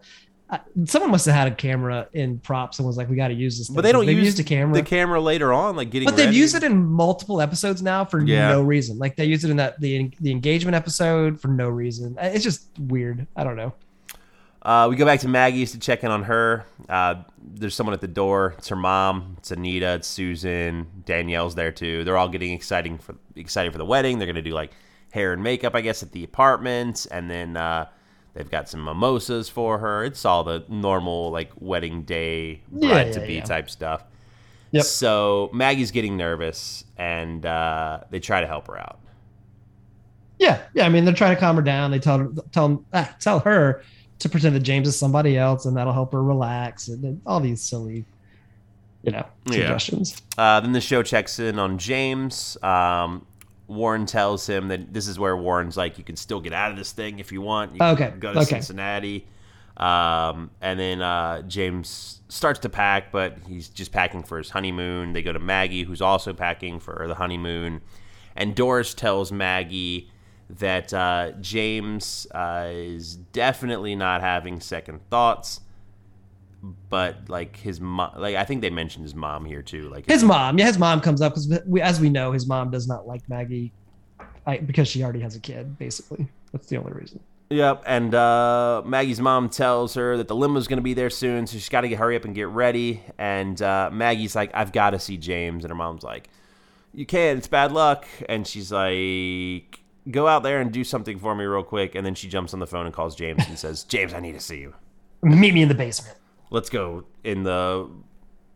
[0.86, 3.58] Someone must have had a camera in props and was like, "We got to use
[3.58, 4.06] this." but thing," they don't.
[4.06, 4.74] they've use used a camera.
[4.74, 6.06] the camera later on, like getting.
[6.06, 6.36] but they've ready.
[6.36, 8.48] used it in multiple episodes now for Yeah.
[8.50, 8.98] no reason.
[8.98, 12.16] Like they used it in that the the engagement episode for no reason.
[12.20, 13.26] Uh, It's just weird.
[13.36, 13.72] I don't know.
[14.62, 16.64] Uh, we go back to Maggie's to check in on her.
[16.88, 18.54] Uh, there's someone at the door.
[18.56, 19.34] It's her mom.
[19.38, 19.94] It's Anita.
[19.96, 20.86] It's Susan.
[21.04, 22.02] Danielle's there too.
[22.04, 24.18] They're all getting exciting for excited for the wedding.
[24.18, 24.70] They're gonna do like
[25.10, 27.86] hair and makeup, I guess, at the apartment, and then uh,
[28.34, 30.04] they've got some mimosas for her.
[30.04, 33.44] It's all the normal like wedding day Yeah, bride to yeah, be yeah.
[33.44, 34.04] type stuff.
[34.72, 34.84] Yep.
[34.84, 38.98] So Maggie's getting nervous, and uh, they try to help her out.
[40.38, 40.84] Yeah, yeah.
[40.84, 41.90] I mean, they're trying to calm her down.
[41.92, 43.82] They tell her, tell ah, tell her
[44.18, 46.88] to pretend that James is somebody else, and that'll help her relax.
[46.88, 48.04] And then all these silly,
[49.04, 49.52] you know, Yeah.
[49.52, 50.20] suggestions.
[50.36, 52.56] Uh, then the show checks in on James.
[52.62, 53.24] Um,
[53.66, 56.76] Warren tells him that this is where Warren's like, you can still get out of
[56.76, 57.72] this thing if you want.
[57.72, 58.48] You can Okay, Go to okay.
[58.56, 59.26] Cincinnati.
[59.76, 65.12] Um, and then uh, James starts to pack, but he's just packing for his honeymoon.
[65.12, 67.80] They go to Maggie, who's also packing for the honeymoon.
[68.36, 70.10] And Doris tells Maggie
[70.50, 75.60] that uh, James uh, is definitely not having second thoughts.
[76.88, 79.88] But like his mom, like I think they mentioned his mom here too.
[79.88, 82.70] Like His mom, yeah, his mom comes up because we, as we know, his mom
[82.70, 83.72] does not like Maggie,
[84.46, 85.78] I, because she already has a kid.
[85.78, 87.20] Basically, that's the only reason.
[87.50, 91.46] Yep, and uh, Maggie's mom tells her that the limo's going to be there soon,
[91.46, 93.02] so she's got to get hurry up and get ready.
[93.18, 96.30] And uh, Maggie's like, "I've got to see James," and her mom's like,
[96.94, 97.36] "You can't.
[97.38, 101.62] It's bad luck." And she's like, "Go out there and do something for me real
[101.62, 104.20] quick." And then she jumps on the phone and calls James and says, "James, I
[104.20, 104.74] need to see you.
[105.22, 106.16] Meet me in the basement.
[106.50, 107.88] Let's go in the."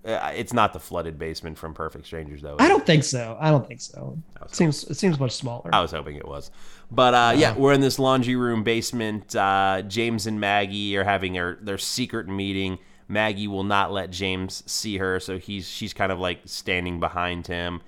[0.05, 2.57] Uh, it's not the flooded basement from Perfect Strangers, though.
[2.59, 3.37] I don't think so.
[3.38, 4.16] I don't think so.
[4.40, 5.68] It seems it seems much smaller.
[5.72, 6.51] I was hoping it was.
[6.90, 9.35] But uh, yeah, we're in this laundry room basement.
[9.35, 12.79] Uh, James and Maggie are having their, their secret meeting.
[13.09, 17.46] Maggie will not let James see her, so he's she's kind of like standing behind
[17.46, 17.81] him.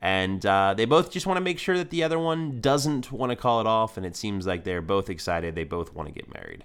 [0.00, 3.30] And uh, they both just want to make sure that the other one doesn't want
[3.30, 3.96] to call it off.
[3.96, 5.54] And it seems like they're both excited.
[5.54, 6.64] They both want to get married.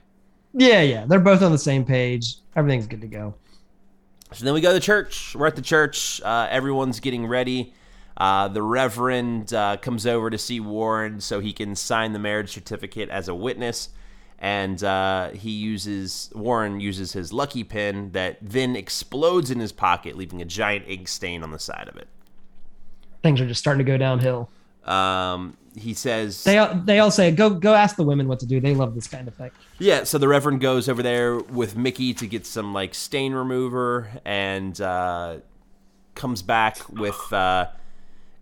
[0.60, 2.38] Yeah, yeah, they're both on the same page.
[2.56, 3.36] Everything's good to go.
[4.34, 5.36] So then we go to church.
[5.36, 6.20] We're at the church.
[6.24, 7.76] Uh, everyone's getting ready.
[8.18, 12.52] Uh, the Reverend uh, comes over to see Warren so he can sign the marriage
[12.52, 13.90] certificate as a witness.
[14.40, 20.18] And uh, he uses, Warren uses his lucky pin that then explodes in his pocket,
[20.18, 22.08] leaving a giant ink stain on the side of it.
[23.22, 24.50] Things are just starting to go downhill.
[24.88, 28.46] Um, he says, They all, they all say, "Go go ask the women what to
[28.46, 29.52] do." They love this kind of thing.
[29.80, 34.10] Yeah, so the Reverend goes over there with Mickey to get some like stain remover
[34.26, 35.38] and uh,
[36.16, 37.68] comes back with uh,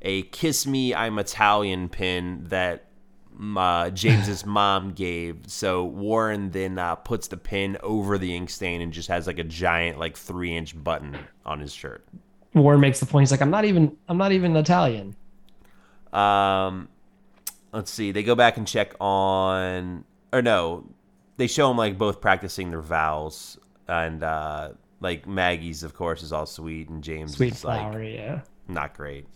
[0.02, 2.86] a "Kiss Me, I'm Italian" pin that
[3.58, 5.40] uh, James's mom gave.
[5.48, 9.40] So Warren then uh, puts the pin over the ink stain and just has like
[9.40, 12.08] a giant like three inch button on his shirt.
[12.54, 13.24] Warren makes the point.
[13.24, 15.16] He's like, "I'm not even I'm not even Italian."
[16.16, 16.88] Um,
[17.74, 18.12] let's see.
[18.12, 20.86] They go back and check on, or no,
[21.38, 24.70] they show them like both practicing their vows, and uh,
[25.02, 28.42] like Maggie's, of course, is all sweet, and James Sweet is like yeah.
[28.68, 29.28] not great.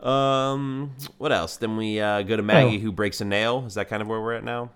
[0.00, 1.56] Um, what else?
[1.56, 2.80] Then we uh, go to Maggie, Oh.
[2.80, 3.64] who breaks a nail.
[3.66, 4.70] Is that kind of where we're at now?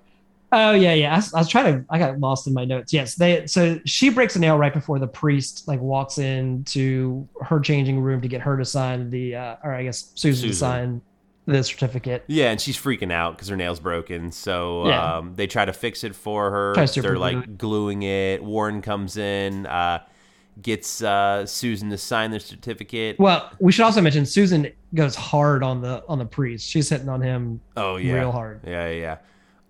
[0.52, 1.12] Oh yeah, yeah.
[1.12, 1.84] I, was- I was trying to.
[1.90, 2.92] I got lost in my notes.
[2.92, 3.46] Yes, they.
[3.46, 8.20] So she breaks a nail right before the priest like walks into her changing room
[8.20, 11.02] to get her to sign the, uh, or I guess Susan, to sign
[11.46, 12.24] the certificate.
[12.26, 14.32] Yeah, and she's freaking out because her nail's broken.
[14.32, 15.16] So Yeah.
[15.18, 16.86] um, they try to fix it for her.
[16.86, 17.58] They're like it.
[17.58, 18.42] gluing it.
[18.42, 20.00] Warren comes in, uh,
[20.60, 23.18] gets uh, Susan to sign the certificate.
[23.18, 26.68] Well, we should also mention Susan goes hard on the on the priest.
[26.68, 28.60] She's hitting on him Oh yeah, real hard.
[28.66, 29.16] Yeah, yeah, yeah.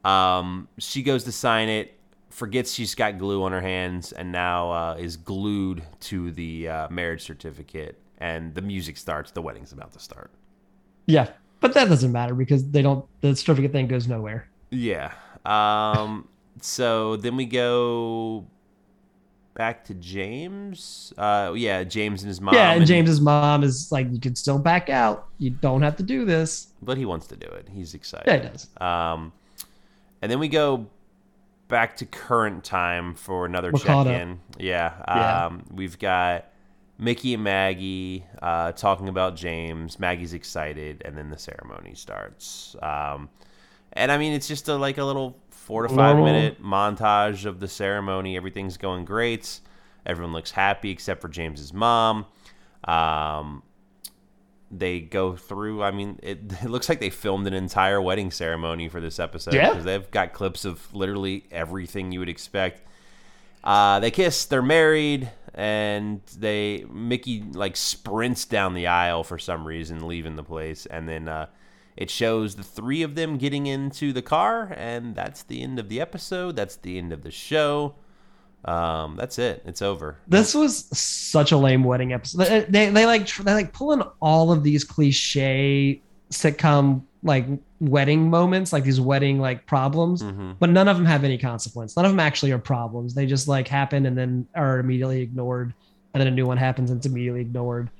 [0.04, 1.94] Um, she goes to sign it,
[2.30, 6.88] forgets she's got glue on her hands, and now uh, is glued to the uh,
[6.90, 7.98] marriage certificate.
[8.18, 9.30] And the music starts.
[9.30, 10.30] The wedding's about to start.
[11.06, 11.28] Yeah,
[11.60, 13.06] but that doesn't matter because they don't.
[13.22, 14.48] The certificate thing goes nowhere.
[14.70, 15.12] Yeah.
[15.44, 16.28] Um.
[16.60, 18.46] so then we go
[19.54, 21.14] back to James.
[21.16, 21.54] Uh.
[21.56, 21.82] Yeah.
[21.84, 22.54] James and his mom.
[22.54, 25.28] yeah, and James's mom is like, "You can still back out.
[25.38, 27.68] You don't have to do this." but he wants to do it.
[27.72, 28.26] He's excited.
[28.26, 28.68] Yeah, he does.
[28.80, 29.32] Um,
[30.22, 30.86] and then we go
[31.68, 33.82] back to current time for another up.
[33.82, 34.40] check-in.
[34.58, 34.92] Yeah.
[35.06, 35.46] Yeah.
[35.46, 36.46] Um, we've got
[36.98, 39.98] Mickey and Maggie uh, talking about James.
[39.98, 42.76] Maggie's excited, and then the ceremony starts.
[42.82, 43.28] Um,
[43.92, 46.24] and I mean, it's just a, like a little four to five Normal.
[46.24, 48.36] minute montage of the ceremony.
[48.36, 49.60] Everything's going great.
[50.04, 52.26] Everyone looks happy except for James's mom.
[52.84, 53.62] Um,
[54.70, 55.82] they go through.
[55.82, 59.54] I mean, it, it looks like they filmed an entire wedding ceremony for this episode
[59.54, 59.70] Yeah.
[59.70, 62.82] because they've got clips of literally everything you would expect.
[63.62, 69.66] Uh, they kiss, they're married, and they Mickey like sprints down the aisle for some
[69.66, 71.46] reason, leaving the place, and then uh,
[71.96, 75.90] it shows the three of them getting into the car, and that's the end of
[75.90, 76.56] the episode.
[76.56, 77.96] That's the end of the show.
[78.64, 79.62] Um, that's it.
[79.64, 80.18] It's over.
[80.28, 82.44] This was such a lame wedding episode.
[82.44, 86.00] They they, they like they like pulling all of these cliche
[86.30, 87.46] sitcom like
[87.80, 91.96] wedding moments, like these wedding like problems, hmm but none of them have any consequence.
[91.96, 93.14] None of them actually are problems.
[93.14, 95.72] They just like happen and then are immediately ignored,
[96.14, 97.90] and then a new one happens and it's immediately ignored.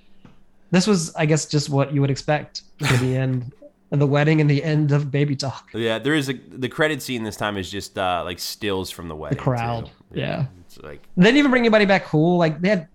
[0.70, 3.52] This was, I guess, just what you would expect for the end
[3.90, 5.70] of the wedding and the end of Baby Talk.
[5.74, 9.08] Yeah, there is a the credit scene this time is just uh, like stills from
[9.08, 9.38] the wedding.
[9.38, 9.92] the crowd, too.
[10.12, 10.46] Yeah.
[10.60, 12.38] it's like They didn't even bring anybody back cool.
[12.38, 12.88] Like they had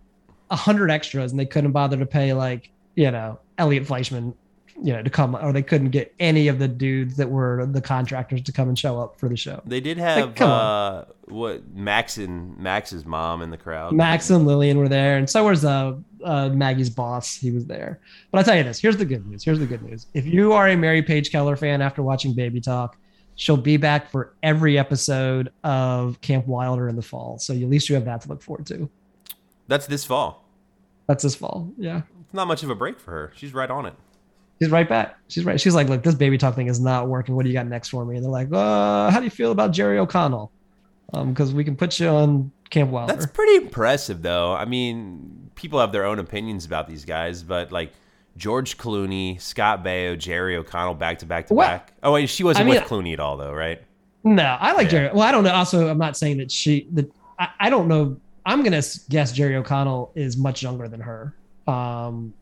[0.49, 4.33] a hundred extras and they couldn't bother to pay like, you know, Elliot Fleischman,
[4.81, 7.81] you know, to come or they couldn't get any of the dudes that were the
[7.81, 9.61] contractors to come and show up for the show.
[9.65, 13.93] they did have come uh, what Max and Max's mom in the crowd.
[13.93, 17.35] Max and Lillian were there, and so was uh, uh, Maggie's boss.
[17.35, 17.99] He was there.
[18.31, 19.43] But I'll tell you this: here's the good news.
[19.43, 20.07] Here's the good news.
[20.13, 22.97] If you are a Mary Page Keller fan after watching Baby Talk,
[23.35, 27.37] she'll be back for every episode of Camp Wilder in the fall.
[27.37, 28.89] So at least you have that to look forward to.
[29.67, 30.45] That's this fall.
[31.07, 31.71] That's this fall.
[31.77, 32.01] Yeah.
[32.21, 33.31] It's not much of a break for her.
[33.35, 33.93] She's right on it.
[34.61, 35.17] She's right back.
[35.27, 35.59] She's right.
[35.59, 37.35] She's like, look, this baby talk thing is not working.
[37.35, 38.15] What do you got next for me?
[38.15, 40.51] And they're like, uh, how do you feel about Jerry O'Connell?
[41.13, 43.13] Um, because we can put you on Camp Wilder.
[43.13, 44.53] That's pretty impressive, though.
[44.53, 47.91] I mean, people have their own opinions about these guys, but like
[48.37, 51.93] George Clooney, Scott Baio, Jerry O'Connell, back to back to Well, back.
[52.03, 53.81] Oh wait, she wasn't I mean- with Clooney at all, though, right?
[54.23, 54.89] no, I like Yeah.
[54.91, 55.09] Jerry.
[55.13, 55.53] Well, I don't know.
[55.53, 56.87] Also, I'm not saying that she.
[56.93, 58.17] That I, I don't know.
[58.45, 61.35] I'm gonna guess Jerry O'Connell is much younger than her.
[61.67, 62.33] Um,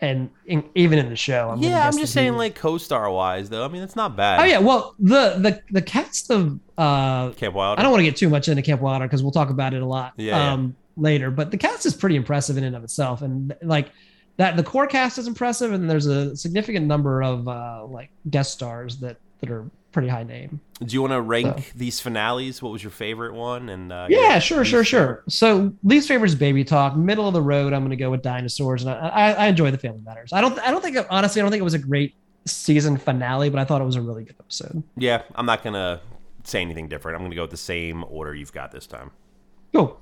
[0.00, 3.64] and in, even in the show, I'm yeah, I'm just saying, like co-star wise, though.
[3.64, 4.40] I mean, it's not bad.
[4.40, 4.58] Oh yeah.
[4.58, 7.80] Well, the the the cast of uh Camp Wilder.
[7.80, 9.80] I don't want to get too much into Camp Wilder because we'll talk about it
[9.82, 10.52] a lot Yeah, yeah.
[10.52, 11.30] um, later.
[11.30, 13.90] But the cast is pretty impressive in and of itself, and like
[14.36, 18.52] that, the core cast is impressive, and there's a significant number of uh, like guest
[18.52, 20.60] stars that that are pretty high name.
[20.84, 21.72] Do you want to rank So.
[21.74, 22.62] these finales?
[22.62, 23.70] What was your favorite one?
[23.70, 25.24] And uh, Yeah, sure, sure, sure.
[25.28, 26.96] So least favorite is Baby Talk.
[26.96, 29.70] Middle of the road, I'm going to go with Dinosaurs, and I, I, I enjoy
[29.70, 30.34] the Family Matters.
[30.34, 32.14] I don't, I don't think, honestly, I don't think it was a great
[32.44, 34.82] season finale, but I thought it was a really good episode.
[34.96, 36.00] Yeah, I'm not gonna
[36.44, 37.16] say anything different.
[37.16, 39.10] I'm gonna go with the same order you've got this time.
[39.72, 40.00] Cool,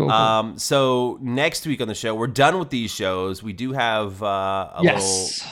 [0.00, 0.10] cool.
[0.10, 3.42] Um, so next week on the show, we're done with these shows.
[3.42, 5.44] We do have uh, a yes.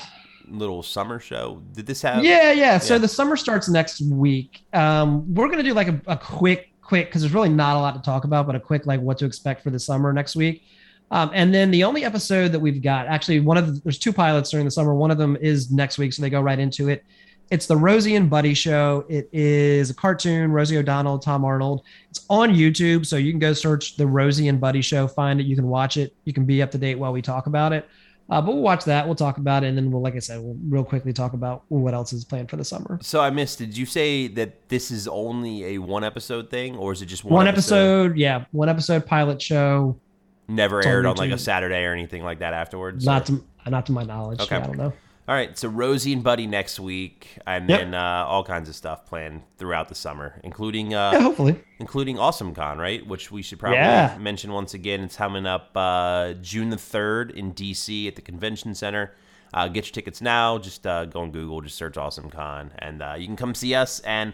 [0.47, 1.63] little little summer show.
[1.73, 2.25] Did this have?
[2.25, 2.79] yeah, yeah.
[2.79, 4.65] So the summer starts next week.
[4.73, 7.95] Um, we're gonna do like a, a quick, quick, because there's really not a lot
[7.95, 10.63] to talk about, but a quick like what to expect for the summer next week.
[11.11, 14.13] Um, and then the only episode that we've got, actually, one of the, there's two
[14.13, 14.95] pilots during the summer.
[14.95, 17.05] One of them is next week, so they go right into it.
[17.51, 19.07] It's the Rosie and Buddy show.
[19.09, 20.53] It is a cartoon.
[20.53, 21.83] Rosie O'Donnell, Tom Arnold.
[22.11, 25.47] It's on YouTube, so you can go search the Rosie and Buddy show, find it.
[25.47, 26.15] You can watch it.
[26.25, 27.89] You can be up to date while we talk about it.
[28.31, 29.07] Uh, but we'll watch that.
[29.07, 31.63] We'll talk about it, and then we'll, like I said, we'll real quickly talk about
[31.69, 32.99] what else is planned for the summer.
[33.01, 33.59] So I missed.
[33.59, 37.25] Did you say that this is only a one episode thing, or is it just
[37.25, 39.99] one, One, episode, yeah, one episode pilot show.
[40.47, 43.07] Never on aired on like a Saturday or anything like that afterwards.
[43.07, 44.41] Not or- to not to my knowledge.
[44.41, 44.57] Okay.
[44.57, 44.93] I don't know.
[45.29, 47.81] All right, so Rosie and Buddy next week, and Yep.
[47.81, 51.61] then uh, all kinds of stuff planned throughout the summer, including uh, Yeah, hopefully.
[51.79, 53.07] including AwesomeCon, right?
[53.07, 54.17] Which we should probably Yeah.
[54.19, 55.03] mention once again.
[55.03, 59.13] It's coming up uh, June the third in DC at the Convention Center.
[59.53, 60.57] Uh, get your tickets now.
[60.57, 64.01] Just uh, go on Google, just search AwesomeCon, and uh, you can come see us.
[64.01, 64.33] And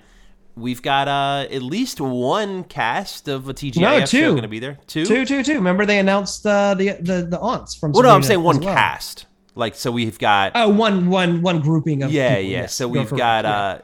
[0.56, 4.60] we've got uh, at least one cast of a TGIF No, show going to be
[4.60, 4.78] there.
[4.86, 5.04] Two.
[5.06, 5.54] Two, two, two.
[5.54, 7.90] Remember they announced uh, the the the aunts from.
[7.90, 8.74] Well, no, I'm saying one well.
[8.74, 9.26] cast.
[9.54, 10.52] Like, so we've got.
[10.54, 12.10] Oh, one, one, one grouping of.
[12.12, 12.60] yeah, people, yeah.
[12.62, 12.74] yes.
[12.74, 13.50] So Go we've got Yeah.
[13.50, 13.78] uh,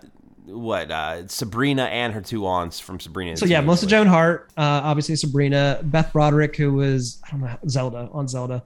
[0.47, 3.37] what uh, Sabrina and her two aunts from Sabrina.
[3.37, 7.57] So yeah, Melissa Joan Hart, uh, obviously Sabrina, Beth Broderick, who was I don't know
[7.69, 8.65] Zelda on Zelda,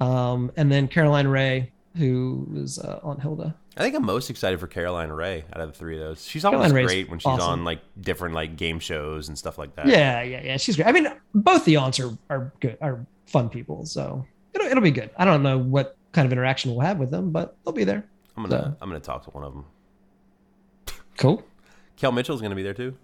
[0.00, 3.54] um, and then Caroline Rhea, who was uh, on Hilda.
[3.76, 6.26] I think I'm most excited for Caroline Rhea out of the three of those.
[6.26, 7.50] She's always Caroline Rhea's great when she's awesome.
[7.50, 9.86] on like different like game shows and stuff like that.
[9.86, 10.56] Yeah, yeah, yeah.
[10.56, 10.88] She's great.
[10.88, 13.84] I mean, both the aunts are are good, are fun people.
[13.84, 14.24] So
[14.54, 15.10] it'll it'll be good.
[15.18, 18.04] I don't know what kind of interaction we'll have with them, but they'll be there.
[18.36, 19.64] I'm gonna So- I'm gonna talk to one of them.
[21.16, 21.42] Cool.
[21.96, 22.96] Kel Mitchell's gonna be there too.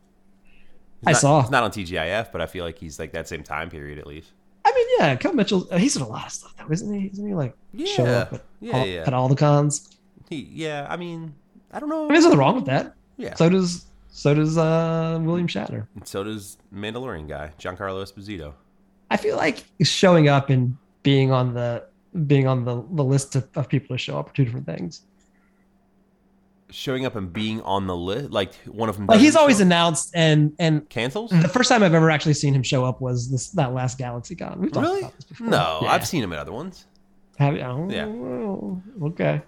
[1.00, 1.40] He's I not- saw.
[1.42, 4.06] He's not on TGIF, but I feel like he's like that same time period at
[4.06, 4.32] least.
[4.64, 5.66] I mean, yeah, Kel Mitchell.
[5.70, 7.06] uh, He's in a lot of stuff, though, isn't he?
[7.08, 7.54] Isn't he like
[7.86, 8.10] show Yeah.
[8.20, 9.00] up at, Yeah, all, yeah.
[9.06, 9.90] at all the cons?
[10.30, 10.86] He yeah.
[10.88, 11.34] I mean,
[11.72, 11.96] I don't know.
[11.96, 12.94] I mean, there's nothing wrong with that.
[13.16, 13.34] yeah.
[13.34, 15.86] So does so does uh, William Shatner.
[15.96, 18.54] And so does Mandalorian guy Giancarlo Esposito.
[19.10, 21.84] I feel like showing up and being on the
[22.26, 25.02] being on the, the list of, of people to show up are two different things.
[26.70, 29.06] Showing up and being on the list, like one of them.
[29.06, 31.30] Like he's always announced and and cancels.
[31.30, 34.34] the first time I've ever actually seen him show up was this that last Galaxy
[34.34, 34.58] Con.
[34.60, 35.00] We've Really?
[35.00, 35.40] about this.
[35.40, 35.92] No, Yeah.
[35.92, 36.86] I've seen him at other ones.
[37.38, 37.60] Have you?
[37.62, 39.06] Oh, Yeah.
[39.06, 39.42] Okay.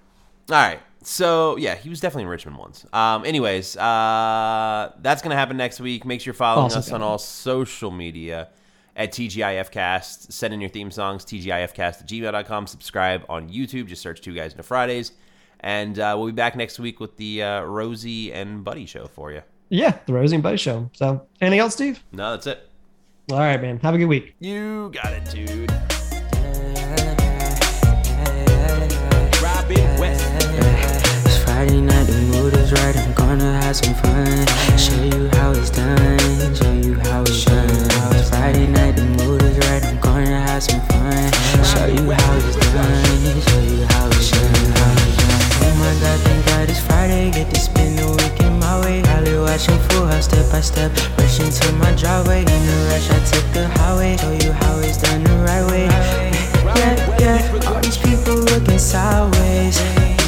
[0.51, 0.81] All right.
[1.03, 2.85] So yeah, he was definitely in Richmond once.
[2.93, 6.05] Um, anyways, uh, that's gonna happen next week.
[6.05, 8.51] Make sure you're following Also us on all social media
[8.97, 10.33] at TGIFcast.
[10.33, 12.67] Send in your theme songs, TGIFcast at gmail.com.
[12.67, 13.87] Subscribe on YouTube.
[13.87, 15.13] Just search Two Guys into Fridays.
[15.61, 19.33] And uh, we'll be back next week with the uh, Rosie and Buddy show for
[19.33, 19.43] you.
[19.69, 20.91] Yeah, the Rosie and Buddy show.
[20.93, 22.03] So, anything else, Steve?
[22.13, 22.69] No, that's it.
[23.31, 23.79] All right, man.
[23.81, 24.35] Have a good week.
[24.39, 25.73] You got it, dude.
[30.09, 32.97] It's Friday night, the mood is right.
[32.97, 34.47] I'm gonna have some fun.
[34.79, 36.55] Show you how it's done.
[36.55, 37.96] Show you how it's done.
[38.47, 39.85] Friday night, the mood is right.
[39.85, 41.33] I'm gonna have some fun.
[41.67, 43.43] Show you how it's done.
[43.43, 44.71] Show you how it's done.
[45.67, 47.33] Oh my God, thank God it's Friday.
[47.33, 49.01] Get to spend the weekend my way.
[49.01, 50.93] Holly watching full house step by step.
[51.19, 52.43] Rush into my driveway.
[52.43, 54.17] In a rush, I took the highway.
[54.17, 55.87] Show you how it's done the right way.
[56.79, 57.67] Yeah, yeah.
[57.67, 59.77] All these people looking sideways.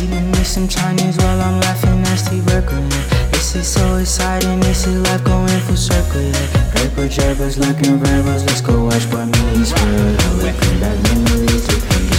[0.03, 3.18] Eating me some Chinese while I'm laughing at Steve Urkel
[3.59, 4.61] see so exciting.
[4.61, 6.21] this is life going full circle.
[6.21, 6.73] Yeah.
[6.75, 8.45] Paper jabbers looking rebels.
[8.45, 9.33] Let's go watch by me.
[9.33, 11.67] Welcome back memories.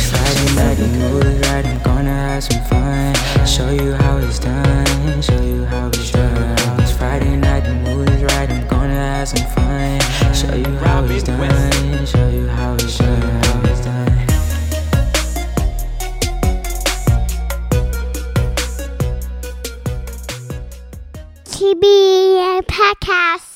[0.08, 1.66] Sliding back and move right.
[1.66, 3.16] I'm gonna have some fun.
[3.46, 5.22] Show you how it's done.
[5.22, 6.86] Show you how it's done.
[6.98, 7.64] Friday night.
[7.64, 8.50] The mood is right.
[8.50, 10.00] I'm gonna have some fun.
[10.34, 12.06] Show you how it's done.
[12.06, 13.49] Show you how it's done.
[22.90, 23.49] podcast.